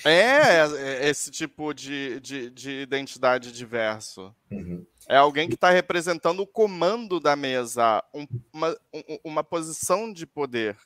[0.04, 4.36] é, é esse tipo de, de, de identidade diverso.
[4.52, 4.86] Uhum.
[5.08, 10.26] É alguém que está representando o comando da mesa, um, uma, um, uma posição de
[10.26, 10.78] poder.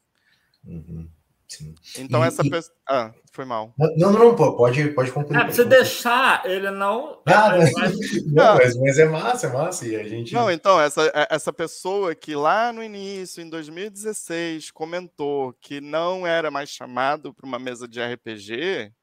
[0.65, 1.09] Uhum.
[1.47, 1.73] Sim.
[1.97, 2.49] Então, e, essa e...
[2.49, 2.75] pessoa.
[2.87, 3.73] Ah, foi mal.
[3.75, 5.39] Não, não, não, pode, pode concluir.
[5.39, 7.21] É, se deixar, ele não.
[7.25, 7.73] Ah, mas...
[8.27, 9.87] não, mas, mas, é massa, é massa.
[9.87, 10.31] E a gente...
[10.31, 16.27] Não, então, essa, é, essa pessoa que lá no início, em 2016, comentou que não
[16.27, 18.93] era mais chamado para uma mesa de RPG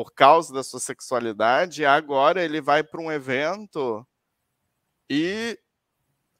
[0.00, 4.02] por causa da sua sexualidade, agora ele vai para um evento
[5.10, 5.58] e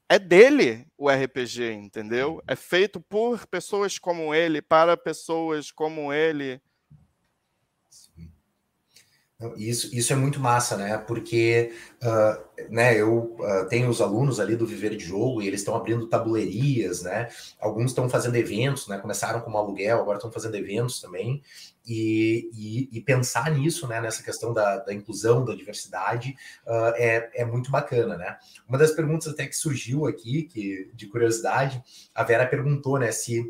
[0.08, 2.42] é dele o RPG, entendeu?
[2.48, 6.58] É feito por pessoas como ele, para pessoas como ele.
[9.56, 10.96] Isso, isso é muito massa, né?
[10.96, 15.60] Porque uh, né, eu uh, tenho os alunos ali do Viver de Jogo e eles
[15.60, 17.28] estão abrindo tabuleirias, né?
[17.58, 18.98] Alguns estão fazendo eventos, né?
[18.98, 21.42] Começaram como aluguel, agora estão fazendo eventos também.
[21.86, 24.00] E, e, e, pensar nisso, né?
[24.00, 28.38] Nessa questão da, da inclusão, da diversidade, uh, é, é muito bacana, né?
[28.68, 31.82] Uma das perguntas até que surgiu aqui, que de curiosidade,
[32.14, 33.10] a Vera perguntou, né?
[33.10, 33.48] Se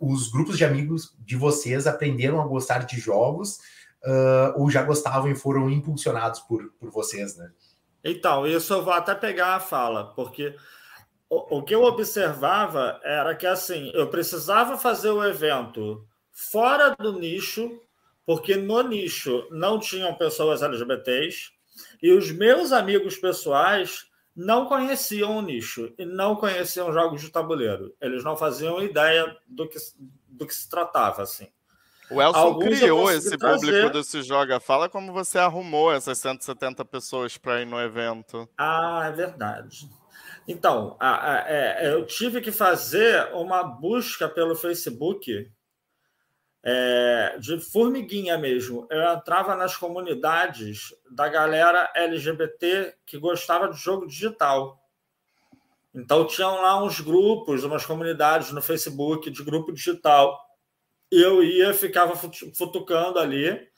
[0.00, 3.60] os grupos de amigos de vocês aprenderam a gostar de jogos
[4.04, 7.50] uh, ou já gostavam e foram impulsionados por, por vocês, né?
[8.02, 10.54] Então, isso eu vou até pegar a fala, porque
[11.28, 17.18] o, o que eu observava era que, assim, eu precisava fazer o evento fora do
[17.18, 17.80] nicho,
[18.26, 21.52] porque no nicho não tinham pessoas LGBTs,
[22.02, 27.94] e os meus amigos pessoais não conheciam o nicho e não conheciam jogos de tabuleiro.
[28.00, 29.78] Eles não faziam ideia do que,
[30.28, 31.48] do que se tratava, assim.
[32.10, 33.66] O Elson Alguns criou esse trazer.
[33.66, 34.60] público do Se Joga.
[34.60, 38.48] Fala como você arrumou essas 170 pessoas para ir no evento.
[38.58, 39.88] Ah, é verdade.
[40.46, 45.50] Então, a, a, é, eu tive que fazer uma busca pelo Facebook
[46.66, 48.86] é, de formiguinha mesmo.
[48.90, 54.80] Eu entrava nas comunidades da galera LGBT que gostava de jogo digital.
[55.94, 60.40] Então tinham lá uns grupos, umas comunidades no Facebook de grupo digital.
[61.10, 62.16] Eu ia, ficava
[62.56, 63.68] futucando ali,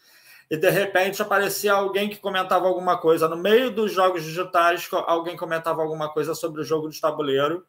[0.48, 3.28] e de repente aparecia alguém que comentava alguma coisa.
[3.28, 7.66] No meio dos jogos digitais, alguém comentava alguma coisa sobre o jogo de tabuleiro.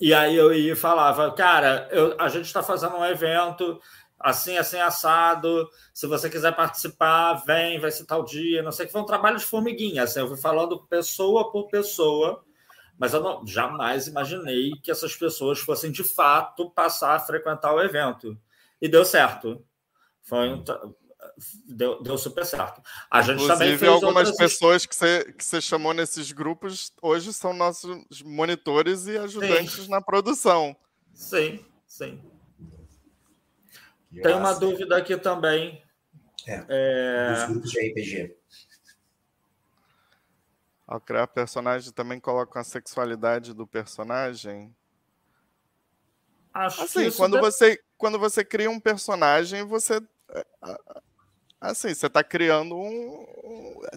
[0.00, 3.78] E aí eu ia e falava, cara, eu, a gente está fazendo um evento
[4.20, 5.68] assim, assim, assado.
[5.94, 8.62] Se você quiser participar, vem, vai ser tal dia.
[8.62, 10.02] Não sei que foi um trabalho de formiguinha.
[10.04, 12.44] Assim, eu fui falando pessoa por pessoa,
[12.98, 17.82] mas eu não, jamais imaginei que essas pessoas fossem de fato passar a frequentar o
[17.82, 18.38] evento.
[18.80, 19.64] E deu certo.
[20.22, 20.64] Foi um,
[21.66, 22.82] deu, deu super certo.
[23.10, 24.36] A gente Inclusive, também fez algumas outras...
[24.36, 29.90] pessoas que você, que você chamou nesses grupos hoje são nossos monitores e ajudantes sim.
[29.90, 30.76] na produção.
[31.14, 32.20] Sim, sim.
[34.22, 35.82] Tem uma dúvida aqui também.
[36.46, 37.34] É, é...
[37.34, 38.36] Dos grupos de RPG.
[40.86, 44.74] Ao criar personagem, também coloca a sexualidade do personagem?
[46.52, 47.44] Acho assim, quando, deve...
[47.44, 50.02] você, quando você cria um personagem, você
[50.32, 50.46] é,
[51.60, 53.26] Assim, você está criando um,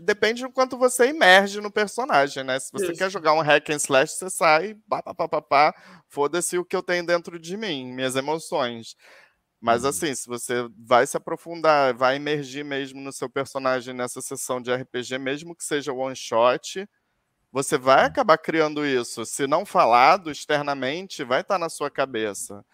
[0.01, 2.59] Depende do quanto você emerge no personagem, né?
[2.59, 2.97] Se você Isso.
[2.97, 5.75] quer jogar um hack and slash, você sai, pá, pá, pá, pá, pá
[6.07, 8.95] foda-se o que eu tenho dentro de mim, minhas emoções.
[9.61, 9.89] Mas uhum.
[9.89, 14.73] assim, se você vai se aprofundar, vai emergir mesmo no seu personagem nessa sessão de
[14.73, 16.87] RPG, mesmo que seja one shot,
[17.51, 18.07] você vai uhum.
[18.07, 19.25] acabar criando isso.
[19.25, 22.65] Se não falado externamente, vai estar tá na sua cabeça.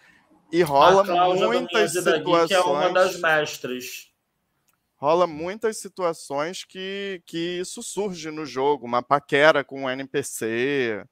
[0.52, 1.04] E rola
[1.36, 2.48] muitas situações.
[2.48, 4.09] Que é uma das mestres
[5.00, 11.06] rola muitas situações que, que isso surge no jogo, uma paquera com um NPC.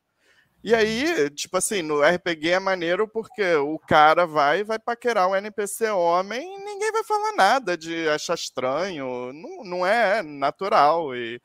[0.63, 5.35] E aí, tipo assim, no RPG é maneiro porque o cara vai vai paquerar o
[5.35, 11.15] NPC homem e ninguém vai falar nada de achar estranho, não, não é natural.
[11.15, 11.39] E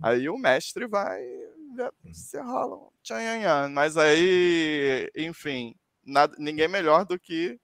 [0.00, 1.20] aí o mestre vai
[2.12, 2.90] se rola um
[3.70, 7.58] mas aí, enfim, nada, ninguém melhor do que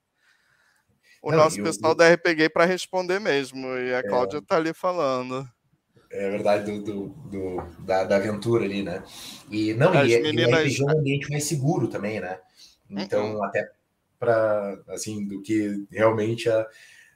[1.25, 3.67] o não, nosso pessoal eu, da RPG para responder mesmo.
[3.79, 5.49] E a é, Cláudia está ali falando.
[6.11, 9.03] É verdade, do, do, do da, da, aventura ali, né?
[9.51, 10.67] E não, As e, meninas...
[10.67, 12.39] e RPG é um ambiente mais seguro também, né?
[12.91, 13.45] Então, uhum.
[13.45, 13.69] até
[14.19, 16.67] para assim, do que realmente a,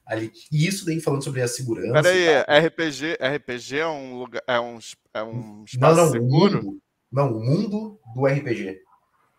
[0.07, 0.33] ali.
[0.51, 2.03] E isso daí falando sobre a segurança.
[2.03, 4.79] Peraí, RPG, RPG é um lugar, é um,
[5.13, 6.61] é um espaço não, não, seguro?
[6.61, 8.81] O mundo, não, o mundo do RPG.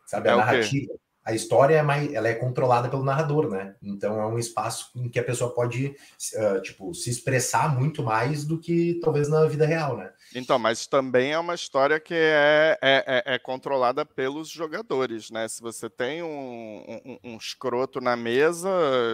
[0.05, 0.93] Sabe, é a narrativa
[1.30, 3.76] a história é mais, ela é controlada pelo narrador, né?
[3.82, 5.96] Então é um espaço em que a pessoa pode,
[6.36, 10.12] uh, tipo, se expressar muito mais do que talvez na vida real, né?
[10.34, 15.48] Então, mas também é uma história que é, é, é, é controlada pelos jogadores, né?
[15.48, 18.70] Se você tem um, um, um escroto na mesa,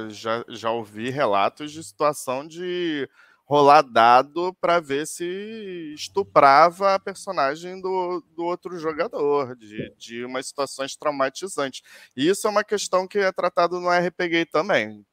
[0.09, 3.09] já, já ouvi relatos de situação de
[3.45, 10.47] rolar dado para ver se estuprava a personagem do, do outro jogador, de, de umas
[10.47, 11.81] situações traumatizantes.
[12.17, 15.05] E isso é uma questão que é tratado no RPG também.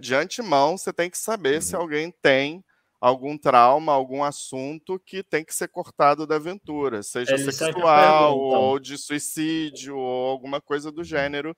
[0.00, 1.82] De antemão, você tem que saber se uhum.
[1.82, 2.64] alguém tem
[2.98, 8.78] algum trauma, algum assunto que tem que ser cortado da aventura, seja Ele sexual ou
[8.78, 11.54] de suicídio ou alguma coisa do gênero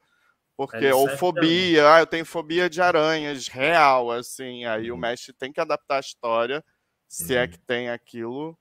[0.59, 4.65] porque, ou fobia, ah, eu tenho fobia de aranhas, real, assim.
[4.65, 4.97] Aí uhum.
[4.97, 6.65] o mestre tem que adaptar a história,
[7.07, 7.45] se é uhum.
[7.45, 8.59] é que tem aquilo,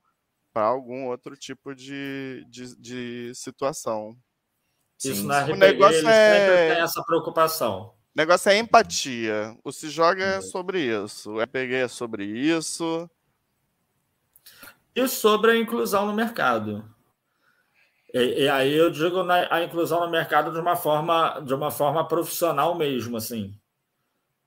[0.52, 4.16] para algum outro tipo de, de, de situação.
[4.96, 5.26] Isso Sim.
[5.26, 6.74] na RPG, o negócio é...
[6.74, 7.88] tem essa preocupação.
[7.88, 9.58] O negócio é empatia.
[9.64, 10.42] O Se Joga é uhum.
[10.42, 11.32] sobre isso.
[11.32, 13.10] O RPG é sobre isso.
[14.94, 16.88] E sobre a inclusão no mercado.
[18.12, 21.70] E, e, aí eu digo na, a inclusão no mercado de uma forma, de uma
[21.70, 23.54] forma profissional mesmo, assim.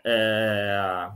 [0.03, 1.09] É...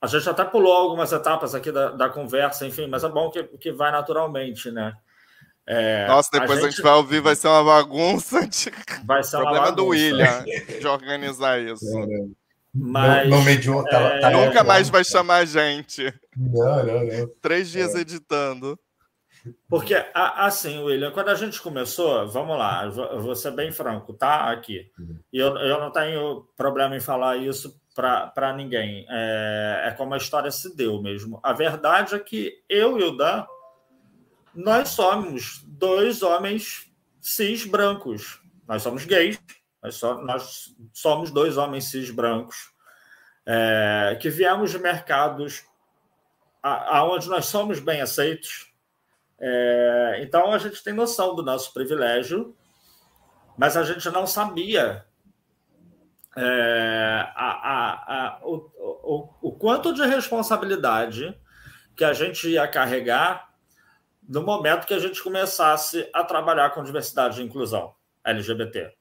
[0.00, 3.44] A gente até pulou algumas etapas aqui da, da conversa, enfim, mas é bom que,
[3.44, 4.96] que vai naturalmente, né?
[5.66, 6.64] É, Nossa, depois a gente...
[6.64, 6.82] a gente...
[6.82, 8.46] vai ouvir, vai ser uma bagunça.
[8.46, 8.72] De...
[9.06, 10.44] Vai ser Problema uma do William
[10.80, 11.84] de organizar isso.
[12.74, 14.20] Mas, não, não mediou, tá, é...
[14.20, 16.12] tá Nunca mais vai chamar a gente.
[16.36, 17.30] Não, não, não.
[17.40, 18.00] Três dias é.
[18.00, 18.78] editando.
[19.68, 24.50] Porque, assim, William, quando a gente começou, vamos lá, vou ser bem franco, tá?
[24.50, 24.90] Aqui.
[25.32, 29.06] E eu, eu não tenho problema em falar isso para ninguém.
[29.08, 31.40] É, é, como a história se deu mesmo.
[31.42, 33.46] A verdade é que eu e o Dan,
[34.54, 38.40] nós somos dois homens cis brancos.
[38.68, 39.40] Nós somos gays,
[39.82, 42.70] nós, so, nós somos dois homens cis brancos
[43.46, 45.64] é, que viemos de mercados
[46.62, 48.69] aonde nós somos bem aceitos
[49.40, 52.54] é, então a gente tem noção do nosso privilégio,
[53.56, 55.04] mas a gente não sabia
[56.36, 61.36] é, a, a, a, o, o, o quanto de responsabilidade
[61.96, 63.50] que a gente ia carregar
[64.28, 68.94] no momento que a gente começasse a trabalhar com diversidade e inclusão LGBT.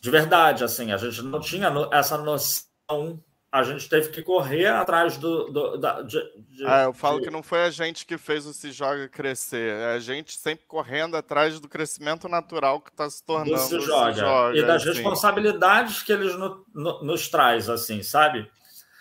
[0.00, 3.22] De verdade, assim, a gente não tinha essa noção
[3.54, 5.44] a gente teve que correr atrás do.
[5.44, 7.26] do da, de, de, ah, eu falo de...
[7.26, 10.66] que não foi a gente que fez o Se Joga crescer, é a gente sempre
[10.66, 13.56] correndo atrás do crescimento natural que está se tornando.
[13.58, 14.12] Se joga.
[14.12, 14.58] se joga.
[14.58, 14.94] E das assim.
[14.94, 18.50] responsabilidades que eles no, no, nos traz, assim, sabe?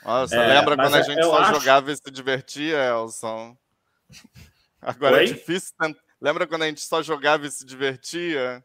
[0.05, 1.53] Nossa, é, lembra quando a é, gente só acho...
[1.55, 3.57] jogava e se divertia, Elson?
[4.79, 5.23] Agora é Oi?
[5.23, 5.73] é difícil.
[6.21, 8.63] Lembra quando a gente só jogava e se divertia?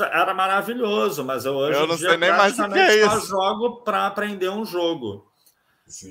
[0.00, 3.20] Era maravilhoso, mas eu hoje eu não sei nem mais o que é isso.
[3.22, 5.30] só jogo para aprender um jogo.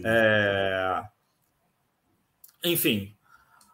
[0.06, 1.04] É...
[2.64, 3.16] Enfim.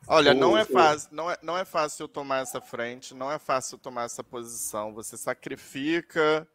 [0.08, 3.78] Olha, não é fácil, não é, não é fácil tomar essa frente, não é fácil
[3.78, 4.94] tomar essa posição.
[4.94, 6.48] Você sacrifica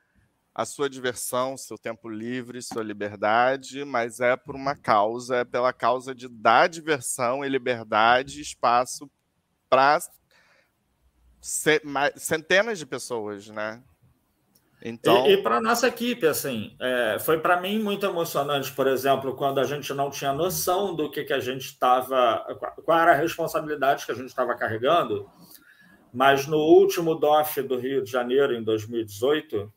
[0.55, 5.73] a sua diversão, seu tempo livre, sua liberdade, mas é por uma causa, é pela
[5.73, 9.11] causa de dar diversão e liberdade, espaço
[9.69, 9.99] para
[12.17, 13.83] centenas de pessoas, né?
[14.83, 15.27] Então...
[15.27, 19.59] E, e para nossa equipe, assim, é, foi para mim muito emocionante, por exemplo, quando
[19.59, 22.39] a gente não tinha noção do que, que a gente estava,
[22.85, 25.31] qual era a responsabilidade que a gente estava carregando,
[26.13, 29.71] mas no último DOF do Rio de Janeiro, em 2018,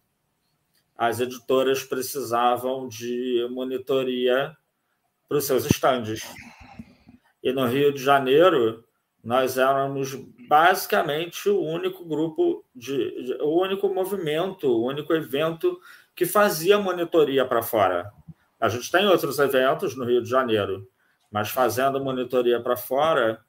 [0.98, 4.56] as editoras precisavam de monitoria
[5.28, 6.22] para os seus estandes.
[7.44, 8.87] E no Rio de Janeiro,
[9.28, 10.16] nós éramos
[10.48, 15.82] basicamente o único grupo de, de o único movimento, o único evento
[16.16, 18.10] que fazia monitoria para fora.
[18.58, 20.88] A gente tem outros eventos no Rio de Janeiro,
[21.30, 23.42] mas fazendo monitoria para fora,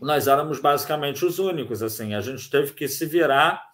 [0.00, 1.80] nós éramos basicamente os únicos.
[1.80, 3.64] Assim, a gente teve que se virar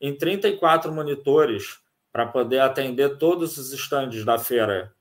[0.00, 1.78] em 34 monitores
[2.10, 4.94] para poder atender todos os estandes da feira.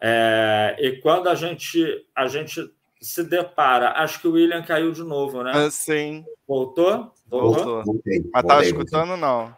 [0.00, 3.92] É, e quando a gente a gente se depara.
[3.92, 5.52] Acho que o William caiu de novo, né?
[5.54, 6.24] Ah, sim.
[6.46, 7.12] Voltou?
[7.26, 7.84] Voltou.
[7.84, 9.56] Voltei, mas estava escutando, não?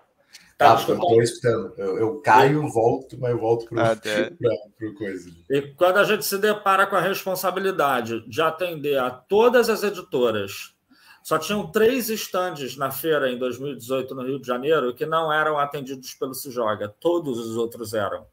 [0.61, 1.72] Tá, estou escutando.
[1.78, 5.30] Eu, eu, caio, volto, mas eu volto para o coisa.
[5.49, 10.74] E quando a gente se depara com a responsabilidade de atender a todas as editoras,
[11.22, 15.59] só tinham três estandes na feira em 2018 no Rio de Janeiro que não eram
[15.59, 16.88] atendidos pelo Se Joga.
[16.88, 18.26] Todos os outros eram.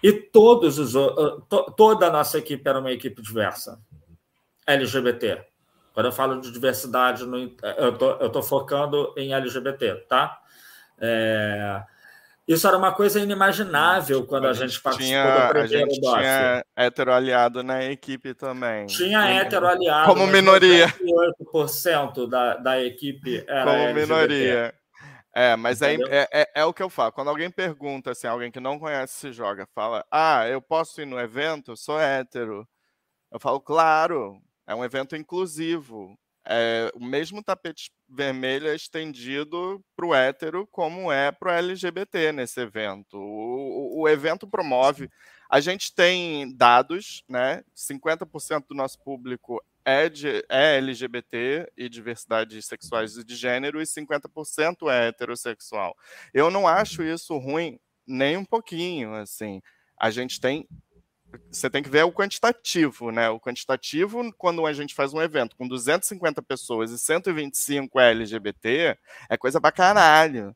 [0.00, 3.80] E todos os, to, toda a nossa equipe era uma equipe diversa.
[4.72, 5.44] LGBT.
[5.94, 7.24] Quando eu falo de diversidade,
[7.76, 10.38] eu tô, estou focando em LGBT, tá?
[10.98, 11.82] É,
[12.46, 16.00] isso era uma coisa inimaginável quando a, a gente, participou tinha, do primeiro A gente
[16.00, 16.18] DOF.
[16.18, 18.86] tinha hétero aliado na equipe também.
[18.86, 20.06] Tinha e, hétero aliado.
[20.06, 20.86] Como minoria.
[21.52, 24.00] 98% da, da equipe era Como LGBT.
[24.00, 24.74] minoria.
[25.34, 27.12] É, mas é, é, é, é, o que eu falo.
[27.12, 31.06] Quando alguém pergunta, assim, alguém que não conhece se joga, fala: Ah, eu posso ir
[31.06, 31.72] no evento?
[31.72, 32.68] Eu sou hétero.
[33.30, 36.18] Eu falo, claro, é um evento inclusivo.
[36.44, 42.32] É, o mesmo tapete vermelho é estendido para o hétero como é para o LGBT
[42.32, 43.16] nesse evento.
[43.16, 45.08] O, o, o, evento promove.
[45.48, 47.62] A gente tem dados, né?
[47.76, 53.84] 50% do nosso público é, de, é LGBT e diversidade sexuais e de gênero, e
[53.84, 55.96] 50% é heterossexual.
[56.32, 59.14] Eu não acho isso ruim nem um pouquinho.
[59.14, 59.60] Assim,
[59.96, 60.66] a gente tem
[61.50, 63.28] você tem que ver o quantitativo, né?
[63.28, 68.98] O quantitativo, quando a gente faz um evento com 250 pessoas e 125 é LGBT,
[69.28, 70.54] é coisa pra caralho.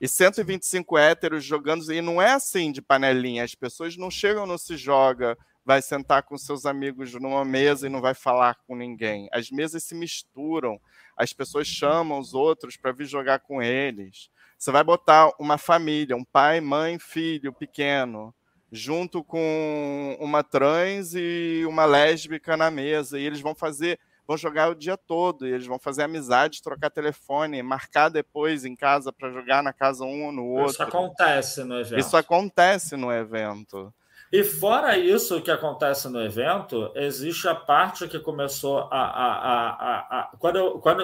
[0.00, 4.56] E 125 héteros jogando, e não é assim de panelinha, as pessoas não chegam, não
[4.56, 9.28] se joga, vai sentar com seus amigos numa mesa e não vai falar com ninguém.
[9.30, 10.80] As mesas se misturam,
[11.16, 14.30] as pessoas chamam os outros para vir jogar com eles.
[14.58, 18.34] Você vai botar uma família, um pai, mãe, filho pequeno
[18.70, 24.70] junto com uma trans e uma lésbica na mesa, e eles vão fazer, vão jogar
[24.70, 29.30] o dia todo, e eles vão fazer amizade, trocar telefone, marcar depois em casa para
[29.30, 30.72] jogar na casa um ou no outro.
[30.72, 31.98] Isso acontece no evento.
[31.98, 33.92] Isso acontece no evento.
[34.32, 38.86] E fora isso que acontece no evento, existe a parte que começou a.
[38.90, 41.02] a, a, a, a quando, eu, quando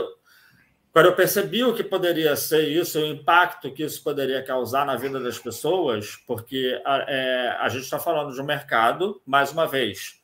[0.96, 4.96] quando eu percebi o que poderia ser isso, o impacto que isso poderia causar na
[4.96, 9.66] vida das pessoas, porque a, é, a gente está falando de um mercado, mais uma
[9.66, 10.22] vez,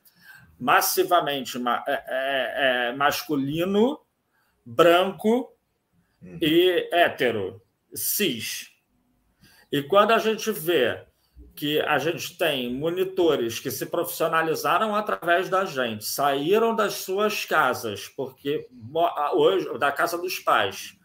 [0.58, 4.00] massivamente é, é, é, masculino,
[4.64, 5.54] branco
[6.22, 6.38] uhum.
[6.40, 7.60] e hétero,
[7.94, 8.70] cis.
[9.70, 11.04] E quando a gente vê
[11.55, 18.09] que a gente tem monitores que se profissionalizaram através da gente, saíram das suas casas,
[18.09, 18.68] porque
[19.34, 20.98] hoje da casa dos pais,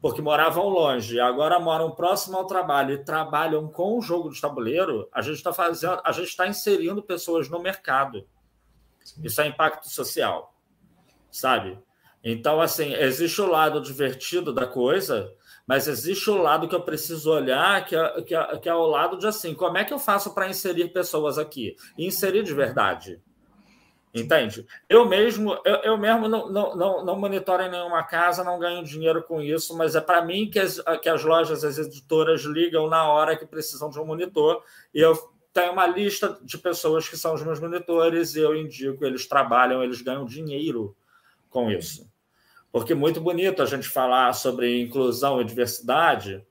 [0.00, 5.08] porque moravam longe, agora moram próximo ao trabalho e trabalham com o jogo de tabuleiro,
[5.12, 8.26] a gente está fazendo, a gente está inserindo pessoas no mercado.
[9.22, 10.54] Isso é impacto social,
[11.30, 11.78] sabe?
[12.22, 15.32] Então, assim, existe o lado divertido da coisa,
[15.66, 18.86] mas existe o lado que eu preciso olhar, que é, que é, que é o
[18.86, 21.76] lado de assim, como é que eu faço para inserir pessoas aqui?
[21.96, 23.20] E inserir de verdade.
[24.14, 24.64] Entende?
[24.88, 28.84] Eu mesmo, eu, eu mesmo não, não, não, não monitoro em nenhuma casa, não ganho
[28.84, 32.86] dinheiro com isso, mas é para mim que as, que as lojas, as editoras ligam
[32.88, 34.62] na hora que precisam de um monitor,
[34.94, 35.18] e eu
[35.52, 39.82] tenho uma lista de pessoas que são os meus monitores, e eu indico, eles trabalham,
[39.82, 40.96] eles ganham dinheiro
[41.50, 42.08] com isso.
[42.74, 46.44] Porque é muito bonito a gente falar sobre inclusão e diversidade,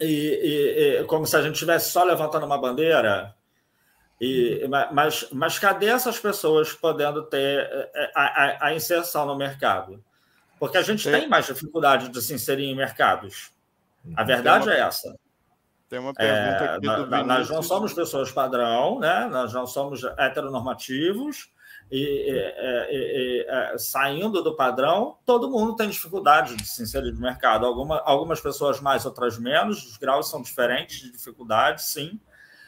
[0.00, 3.36] e, e, e como se a gente estivesse só levantando uma bandeira.
[4.18, 10.02] E, mas, mas cadê essas pessoas podendo ter é, a, a, a inserção no mercado?
[10.58, 13.52] Porque a gente tem, tem mais dificuldade de se inserir em mercados.
[14.16, 15.14] A verdade uma, é essa.
[15.90, 19.28] Tem uma pergunta é, aqui do Nós não somos pessoas padrão, né?
[19.30, 21.54] nós não somos heteronormativos,
[21.90, 22.32] e, e,
[22.90, 27.64] e, é, saindo do padrão, todo mundo tem dificuldade de se inserir no mercado.
[27.64, 32.20] Alguma, algumas pessoas mais, outras menos, os graus são diferentes de dificuldade, sim.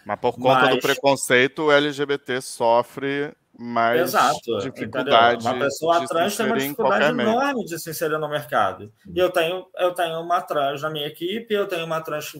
[0.04, 0.76] Mas por conta mas...
[0.76, 5.42] do preconceito, o LGBT sofre mais Exato, dificuldade.
[5.42, 5.52] Entendeu?
[5.52, 8.92] Uma pessoa trans tem uma dificuldade enorme de se inserir no mercado.
[9.12, 12.30] E eu tenho, eu tenho uma trans na minha equipe, eu tenho uma trans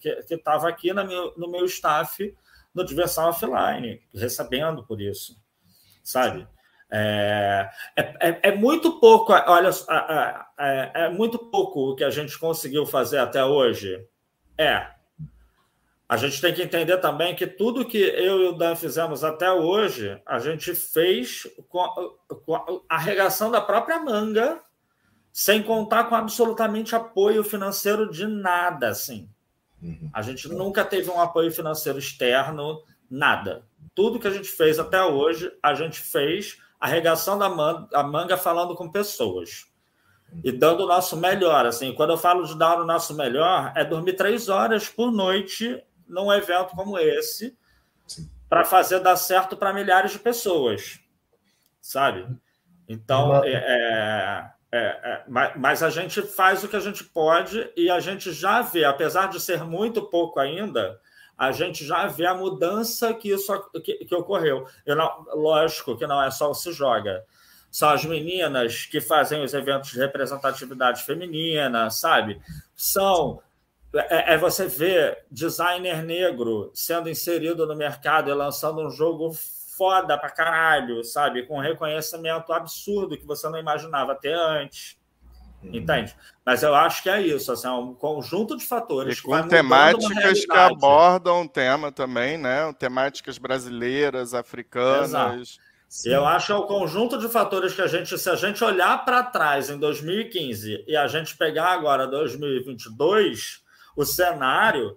[0.00, 2.34] que estava aqui na meu, no meu staff
[2.74, 5.36] no Diversão Offline, recebendo por isso
[6.02, 6.46] sabe?
[6.92, 9.70] É, é, é, é, muito pouco, olha,
[10.58, 14.04] é, é, muito pouco o que a gente conseguiu fazer até hoje.
[14.58, 14.88] É.
[16.08, 19.52] A gente tem que entender também que tudo que eu e o Dan fizemos até
[19.52, 21.86] hoje, a gente fez com,
[22.44, 24.60] com a arregação da própria manga,
[25.32, 29.30] sem contar com absolutamente apoio financeiro de nada, assim.
[29.80, 30.10] Uhum.
[30.12, 35.02] A gente nunca teve um apoio financeiro externo, nada tudo que a gente fez até
[35.02, 36.58] hoje, a gente fez
[37.38, 39.66] da manga, a manga falando com pessoas
[40.42, 41.66] e dando o nosso melhor.
[41.66, 45.82] Assim, quando eu falo de dar o nosso melhor, é dormir três horas por noite
[46.08, 47.56] num evento como esse
[48.48, 50.98] para fazer dar certo para milhares de pessoas,
[51.80, 52.26] sabe?
[52.88, 55.24] Então, é, é, é, é,
[55.56, 59.28] mas a gente faz o que a gente pode e a gente já vê, apesar
[59.28, 60.98] de ser muito pouco ainda,
[61.40, 63.50] a gente já vê a mudança que isso
[63.82, 64.66] que, que ocorreu.
[64.86, 67.24] Não, lógico que não é só o se joga.
[67.70, 72.42] São as meninas que fazem os eventos de representatividade feminina, sabe?
[72.76, 73.40] São
[73.94, 79.32] é, é, você ver designer negro sendo inserido no mercado e lançando um jogo
[79.78, 81.46] foda pra caralho, sabe?
[81.46, 84.99] Com reconhecimento absurdo que você não imaginava ter antes.
[85.62, 85.74] Uhum.
[85.74, 86.14] Entende?
[86.44, 89.18] Mas eu acho que é isso, assim, é um conjunto de fatores.
[89.18, 92.72] E com temáticas que abordam o tema também, né?
[92.78, 95.10] Temáticas brasileiras, africanas.
[95.10, 95.70] Exato.
[96.04, 99.04] Eu acho que é o conjunto de fatores que a gente, se a gente olhar
[99.04, 103.64] para trás em 2015 e a gente pegar agora 2022,
[103.96, 104.96] o cenário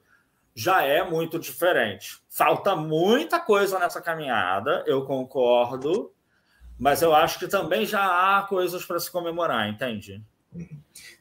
[0.53, 2.19] já é muito diferente.
[2.29, 6.11] Falta muita coisa nessa caminhada, eu concordo,
[6.77, 10.23] mas eu acho que também já há coisas para se comemorar, entende?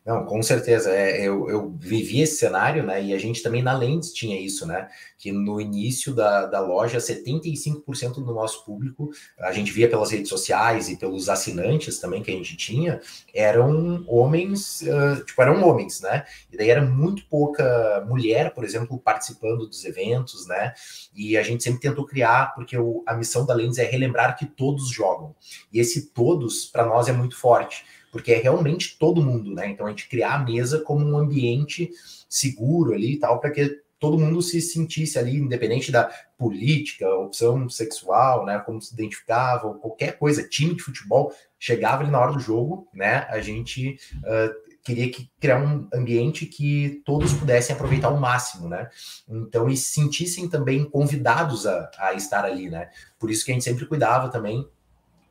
[0.05, 0.91] Não, com certeza.
[0.91, 3.03] É, eu, eu vivi esse cenário, né?
[3.03, 4.89] E a gente também na Lens tinha isso, né?
[5.17, 10.29] Que no início da, da loja, 75% do nosso público, a gente via pelas redes
[10.29, 13.01] sociais e pelos assinantes também que a gente tinha,
[13.33, 16.25] eram homens, uh, tipo, eram homens, né?
[16.51, 20.75] E daí era muito pouca mulher, por exemplo, participando dos eventos, né?
[21.15, 24.47] E a gente sempre tentou criar, porque o, a missão da Lens é relembrar que
[24.47, 25.35] todos jogam.
[25.73, 29.69] E esse todos, para nós, é muito forte porque é realmente todo mundo, né?
[29.69, 31.91] Então a gente criar a mesa como um ambiente
[32.29, 37.69] seguro ali e tal, para que todo mundo se sentisse ali, independente da política, opção
[37.71, 38.59] sexual, né?
[38.59, 43.27] Como se identificava, qualquer coisa, time de futebol, chegava ali na hora do jogo, né?
[43.31, 48.91] A gente uh, queria que, criar um ambiente que todos pudessem aproveitar ao máximo, né?
[49.27, 52.91] Então, e se sentissem também convidados a, a estar ali, né?
[53.19, 54.69] Por isso que a gente sempre cuidava também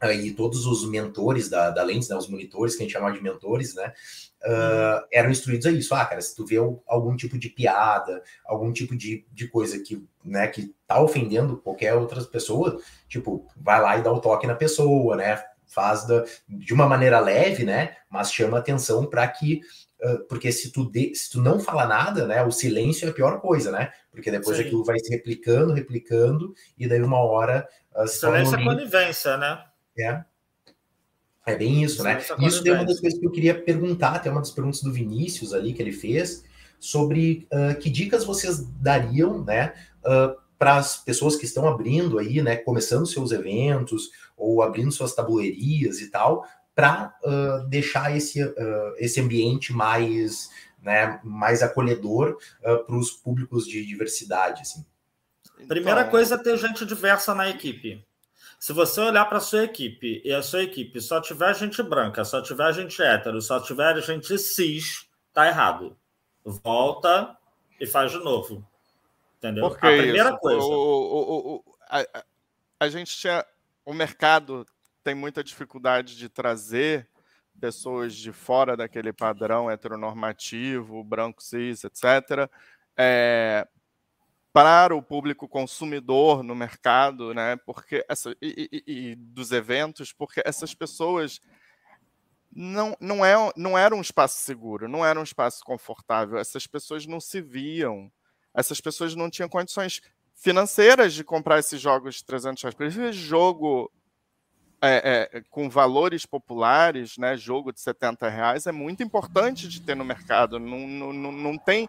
[0.09, 3.75] e todos os mentores da, da né, os monitores que a gente chama de mentores,
[3.75, 3.93] né,
[4.43, 5.93] uh, eram instruídos a isso.
[5.93, 10.03] Ah, cara, se tu vê algum tipo de piada, algum tipo de, de coisa que,
[10.23, 14.55] né, que tá ofendendo qualquer outra pessoa, tipo, vai lá e dá o toque na
[14.55, 19.61] pessoa, né, faz da, de uma maneira leve, né, mas chama atenção para que
[20.03, 23.13] Uh, porque se tu, de, se tu não fala nada, né, o silêncio é a
[23.13, 23.91] pior coisa, né?
[24.09, 24.63] Porque depois Sim.
[24.63, 27.67] aquilo vai se replicando, replicando, e daí uma hora.
[27.95, 29.63] Uh, silêncio é conivência, né?
[30.01, 30.25] É.
[31.45, 32.21] É bem isso, né?
[32.39, 35.53] Isso é uma das coisas que eu queria perguntar, até uma das perguntas do Vinícius
[35.53, 36.43] ali que ele fez,
[36.79, 39.73] sobre uh, que dicas vocês dariam, né,
[40.05, 45.15] uh, para as pessoas que estão abrindo aí, né, começando seus eventos ou abrindo suas
[45.15, 46.45] tabuleirias e tal,
[46.75, 50.49] para uh, deixar esse, uh, esse ambiente mais,
[50.81, 54.61] né, mais acolhedor uh, para os públicos de diversidade.
[54.61, 54.85] Assim.
[55.67, 56.11] Primeira então...
[56.11, 58.05] coisa é ter gente diversa na equipe.
[58.61, 62.23] Se você olhar para a sua equipe e a sua equipe só tiver gente branca,
[62.23, 65.97] só tiver gente hétero, só tiver gente cis, tá errado.
[66.45, 67.35] Volta
[67.79, 68.63] e faz de novo.
[69.39, 69.65] Entendeu?
[69.65, 70.37] A primeira isso?
[70.37, 70.59] coisa.
[70.59, 72.23] O, o, o, a,
[72.81, 73.43] a gente tinha.
[73.83, 74.63] O mercado
[75.03, 77.09] tem muita dificuldade de trazer
[77.59, 82.47] pessoas de fora daquele padrão heteronormativo, branco, cis, etc.,
[82.95, 83.67] é,
[84.53, 87.55] para o público consumidor no mercado, né?
[87.65, 91.39] Porque essa e, e, e, dos eventos, porque essas pessoas
[92.53, 96.37] não não é não era um espaço seguro, não era um espaço confortável.
[96.37, 98.11] Essas pessoas não se viam,
[98.53, 100.01] essas pessoas não tinham condições
[100.35, 102.75] financeiras de comprar esses jogos de 300 reais.
[102.75, 103.91] Por isso, jogo
[104.81, 109.95] é, é, com valores populares, né, jogo de 70 reais, é muito importante de ter
[109.95, 110.59] no mercado.
[110.59, 111.87] Não, não, não tem.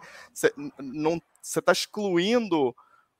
[1.42, 2.74] Você está excluindo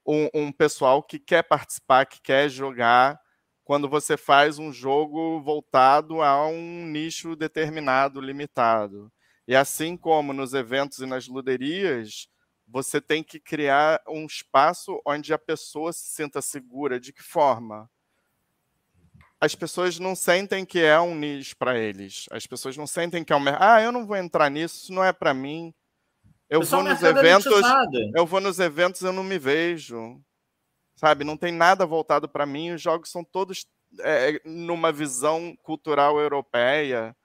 [0.06, 3.20] um, um, pessoal que quer participar, que quer jogar,
[3.64, 9.12] quando você faz um jogo voltado a um nicho determinado, limitado.
[9.46, 12.28] E assim como nos eventos e nas luderias,
[12.66, 17.00] você tem que criar um espaço onde a pessoa se sinta segura.
[17.00, 17.90] De que forma?
[19.42, 22.26] as pessoas não sentem que é um nicho para eles.
[22.30, 25.02] As pessoas não sentem que é um ah, eu não vou entrar nisso, isso não
[25.02, 25.74] é para mim.
[26.52, 27.62] Eu vou nos eventos,
[28.14, 30.20] eu vou nos eventos, eu não me vejo.
[30.94, 33.66] Sabe, não tem nada voltado para mim, os jogos são todos
[34.00, 37.16] é, numa visão cultural europeia.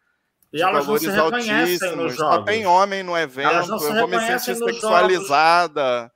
[0.54, 2.36] E elas não se reconhecem nos jogos.
[2.38, 6.10] Só tem homem no evento, eu vou me sentir sexualizada.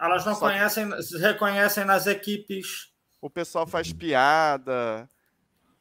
[0.00, 2.92] Elas não conhecem, se reconhecem nas equipes.
[3.20, 5.08] O pessoal faz piada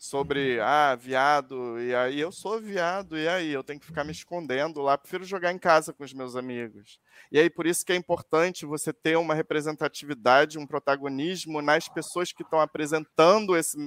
[0.01, 4.11] sobre ah, viado, e aí eu sou viado, e aí eu tenho que ficar me
[4.11, 6.99] escondendo lá, prefiro jogar em casa com os meus amigos.
[7.31, 12.33] E aí por isso que é importante você ter uma representatividade, um protagonismo nas pessoas
[12.33, 13.77] que estão apresentando esse,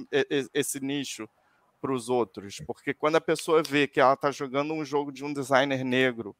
[0.53, 1.27] esse nicho
[1.81, 5.25] para os outros, porque quando a pessoa vê que ela está jogando um jogo de
[5.25, 6.33] um designer negro,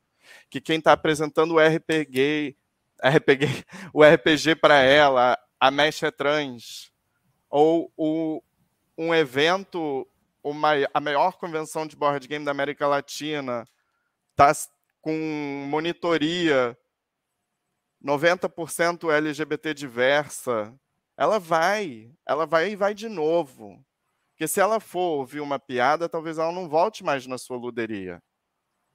[0.49, 2.55] que quem está apresentando o RPG,
[3.03, 3.45] RPG
[3.93, 6.93] o RPG para ela, a mecha é trans,
[7.49, 8.41] ou o,
[8.97, 10.07] um evento,
[10.43, 13.67] uma, a maior convenção de board game da América Latina,
[14.31, 14.51] está
[15.01, 16.77] com monitoria
[18.03, 20.73] 90% LGBT diversa,
[21.17, 23.83] ela vai, ela vai e vai de novo.
[24.31, 28.21] Porque se ela for ouvir uma piada, talvez ela não volte mais na sua luderia.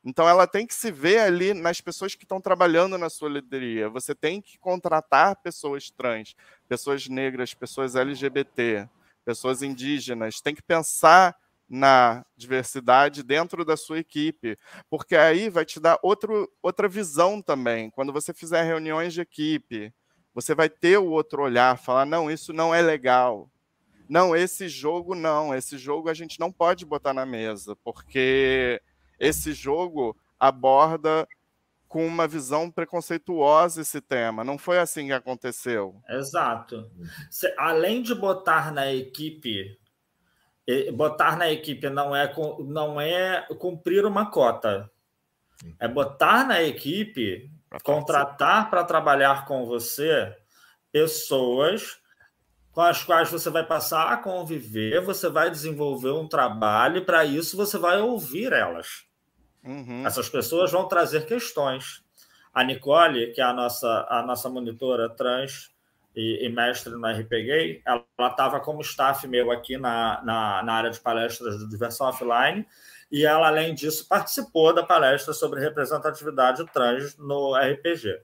[0.05, 3.89] Então ela tem que se ver ali nas pessoas que estão trabalhando na sua luderia.
[3.89, 6.35] Você tem que contratar pessoas trans,
[6.69, 8.89] pessoas negras, pessoas LGBT
[9.31, 11.37] pessoas indígenas, tem que pensar
[11.69, 14.59] na diversidade dentro da sua equipe,
[14.91, 17.91] porque aí vai te dar outro, outra visão também.
[17.91, 19.95] Quando você fizer reuniões de equipe,
[20.35, 23.49] você vai ter o outro olhar, falar: não, isso não é legal.
[24.09, 28.83] Não, esse jogo não, esse jogo a gente não pode botar na mesa, porque
[29.21, 31.25] esse jogo aborda
[31.91, 34.45] com uma visão preconceituosa esse tema.
[34.45, 36.01] Não foi assim que aconteceu.
[36.09, 36.89] Exato.
[37.59, 39.77] Além de botar na equipe,
[40.95, 44.89] botar na equipe não é, não é cumprir uma cota.
[45.81, 47.51] É botar na equipe,
[47.83, 50.33] contratar para trabalhar com você
[50.93, 51.99] pessoas
[52.71, 57.25] com as quais você vai passar a conviver, você vai desenvolver um trabalho, e para
[57.25, 59.10] isso você vai ouvir elas.
[59.65, 60.07] Uhum.
[60.07, 62.03] Essas pessoas vão trazer questões.
[62.53, 65.71] A Nicole, que é a nossa, a nossa monitora trans
[66.15, 70.91] e, e mestre no RPG, ela estava como staff meu aqui na, na, na área
[70.91, 72.67] de palestras do Diversão Offline,
[73.11, 78.21] e ela, além disso, participou da palestra sobre representatividade trans no RPG.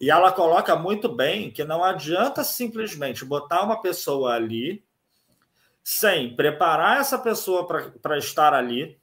[0.00, 4.84] E ela coloca muito bem que não adianta simplesmente botar uma pessoa ali
[5.82, 8.97] sem preparar essa pessoa para estar ali,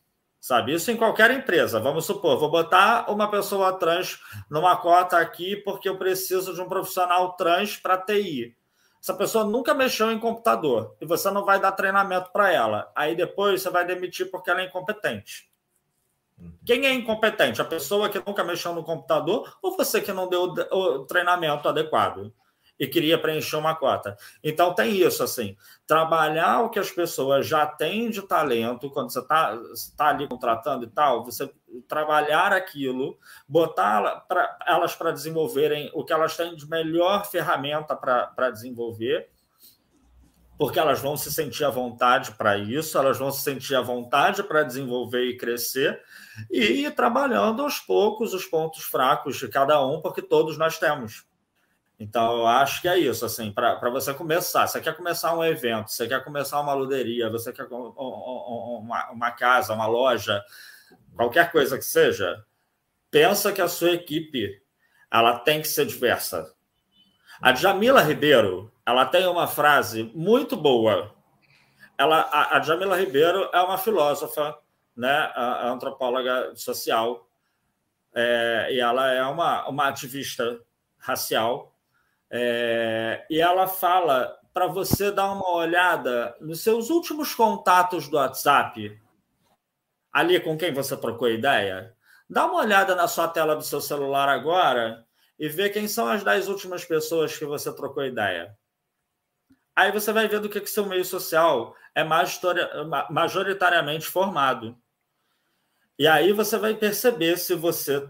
[0.45, 0.75] Sabe?
[0.75, 1.79] Isso em qualquer empresa.
[1.79, 6.69] Vamos supor, vou botar uma pessoa trans numa cota aqui porque eu preciso de um
[6.69, 8.55] profissional trans para TI.
[9.01, 12.91] Essa pessoa nunca mexeu em computador e você não vai dar treinamento para ela.
[12.95, 15.49] Aí depois você vai demitir porque ela é incompetente.
[16.63, 17.59] Quem é incompetente?
[17.59, 22.31] A pessoa que nunca mexeu no computador ou você que não deu o treinamento adequado?
[22.79, 24.17] E queria preencher uma cota.
[24.43, 25.55] Então tem isso, assim,
[25.87, 29.57] trabalhar o que as pessoas já têm de talento, quando você está
[29.95, 31.49] tá ali contratando e tal, você
[31.87, 33.17] trabalhar aquilo,
[33.47, 39.29] botar pra, elas para desenvolverem o que elas têm de melhor ferramenta para desenvolver
[40.57, 44.41] porque elas vão se sentir à vontade para isso, elas vão se sentir à vontade
[44.43, 46.01] para desenvolver e crescer,
[46.49, 51.25] e ir trabalhando aos poucos os pontos fracos de cada um, porque todos nós temos.
[51.97, 54.67] Então, eu acho que é isso, assim, para você começar.
[54.67, 59.73] Você quer começar um evento, você quer começar uma luderia, você quer uma, uma casa,
[59.73, 60.43] uma loja,
[61.15, 62.43] qualquer coisa que seja,
[63.09, 64.61] pensa que a sua equipe
[65.09, 66.53] ela tem que ser diversa.
[67.41, 71.15] A Jamila Ribeiro, ela tem uma frase muito boa.
[71.97, 74.57] Ela, a, a Jamila Ribeiro é uma filósofa,
[74.95, 77.29] né, a, a antropóloga social,
[78.13, 80.59] é, e ela é uma, uma ativista
[80.97, 81.74] racial
[82.37, 89.01] é, e ela fala para você dar uma olhada nos seus últimos contatos do WhatsApp,
[90.11, 91.95] ali com quem você trocou ideia.
[92.29, 95.05] Dá uma olhada na sua tela do seu celular agora
[95.39, 98.57] e vê quem são as dez últimas pessoas que você trocou ideia.
[99.73, 102.03] Aí você vai ver do que, que seu meio social é
[103.09, 104.77] majoritariamente formado.
[105.97, 108.09] E aí você vai perceber se você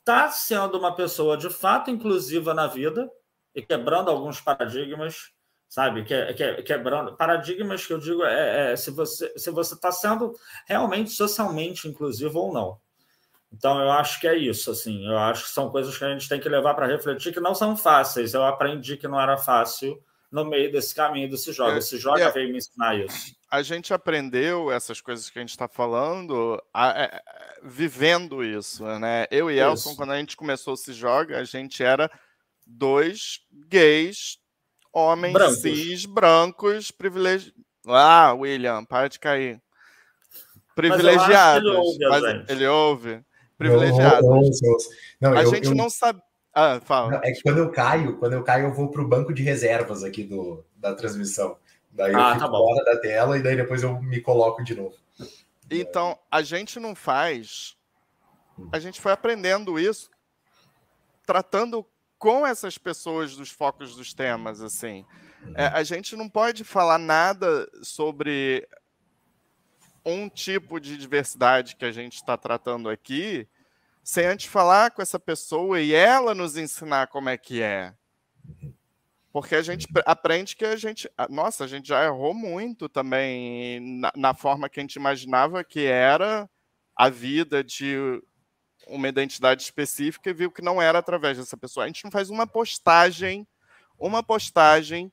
[0.00, 3.10] está sendo uma pessoa de fato inclusiva na vida
[3.56, 5.32] e quebrando alguns paradigmas,
[5.66, 6.04] sabe?
[6.04, 10.34] Que, que, quebrando paradigmas que eu digo é, é se você se você está sendo
[10.66, 12.78] realmente socialmente inclusivo ou não.
[13.50, 15.06] Então eu acho que é isso, assim.
[15.08, 17.54] Eu acho que são coisas que a gente tem que levar para refletir que não
[17.54, 18.34] são fáceis.
[18.34, 19.98] Eu aprendi que não era fácil
[20.30, 21.70] no meio desse caminho desse jogo.
[21.70, 23.34] É, esse jogo é, veio me ensinar isso.
[23.50, 27.22] A gente aprendeu essas coisas que a gente está falando a, a, a,
[27.62, 29.24] vivendo isso, né?
[29.30, 32.10] Eu e Elson, quando a gente começou se joga, a gente era
[32.66, 34.38] dois gays,
[34.92, 35.58] homens brancos.
[35.58, 37.54] cis, brancos, privilegiados.
[37.86, 39.62] Ah, William, para de cair.
[40.74, 41.62] Privilegiados.
[41.62, 43.24] Mas, ele ouve, mas ele ouve.
[43.56, 44.28] Privilegiados.
[45.20, 45.74] Não, não, a eu, gente eu...
[45.74, 46.20] não sabe.
[46.52, 47.20] Ah, fala.
[47.22, 50.02] É que quando eu caio, quando eu caio, eu vou para o banco de reservas
[50.02, 51.56] aqui do, da transmissão.
[51.90, 54.74] Daí eu ah, fico tá fora da tela e daí depois eu me coloco de
[54.74, 54.94] novo.
[55.70, 57.76] Então, a gente não faz.
[58.72, 60.10] A gente foi aprendendo isso
[61.26, 61.84] tratando
[62.26, 65.06] com essas pessoas dos focos dos temas, assim.
[65.54, 68.68] É, a gente não pode falar nada sobre
[70.04, 73.46] um tipo de diversidade que a gente está tratando aqui
[74.02, 77.94] sem antes falar com essa pessoa e ela nos ensinar como é que é.
[79.32, 81.08] Porque a gente aprende que a gente.
[81.30, 85.84] Nossa, a gente já errou muito também na, na forma que a gente imaginava que
[85.84, 86.50] era
[86.96, 88.20] a vida de
[88.86, 91.84] uma identidade específica e viu que não era através dessa pessoa.
[91.84, 93.46] A gente não faz uma postagem,
[93.98, 95.12] uma postagem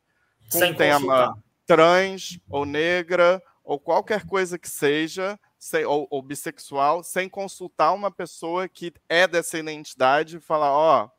[0.52, 1.44] com Sem tema consultar.
[1.66, 8.12] trans ou negra ou qualquer coisa que seja, sem, ou, ou, bissexual, sem consultar uma
[8.12, 11.10] pessoa que é dessa identidade e falar, ó, oh,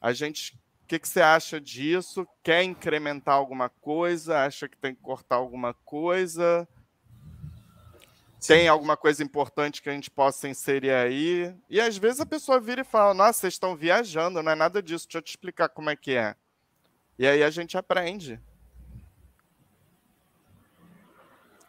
[0.00, 2.26] a gente, o que, que você acha disso?
[2.42, 4.44] Quer incrementar alguma coisa?
[4.44, 6.66] Acha que tem que cortar alguma coisa?
[8.44, 11.54] Tem alguma coisa importante que a gente possa inserir aí.
[11.68, 14.82] E às vezes a pessoa vira e fala: Nossa, vocês estão viajando, não é nada
[14.82, 16.34] disso, deixa eu te explicar como é que é.
[17.18, 18.40] E aí a gente aprende.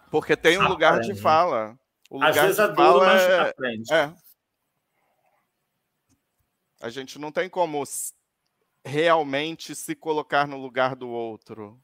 [0.09, 1.77] Porque tem um lugar de fala.
[2.09, 3.39] O lugar às vezes é duro, mas é...
[3.39, 3.93] aprende.
[3.93, 4.13] É.
[6.81, 7.83] A gente não tem como
[8.85, 11.81] realmente se colocar no lugar do outro.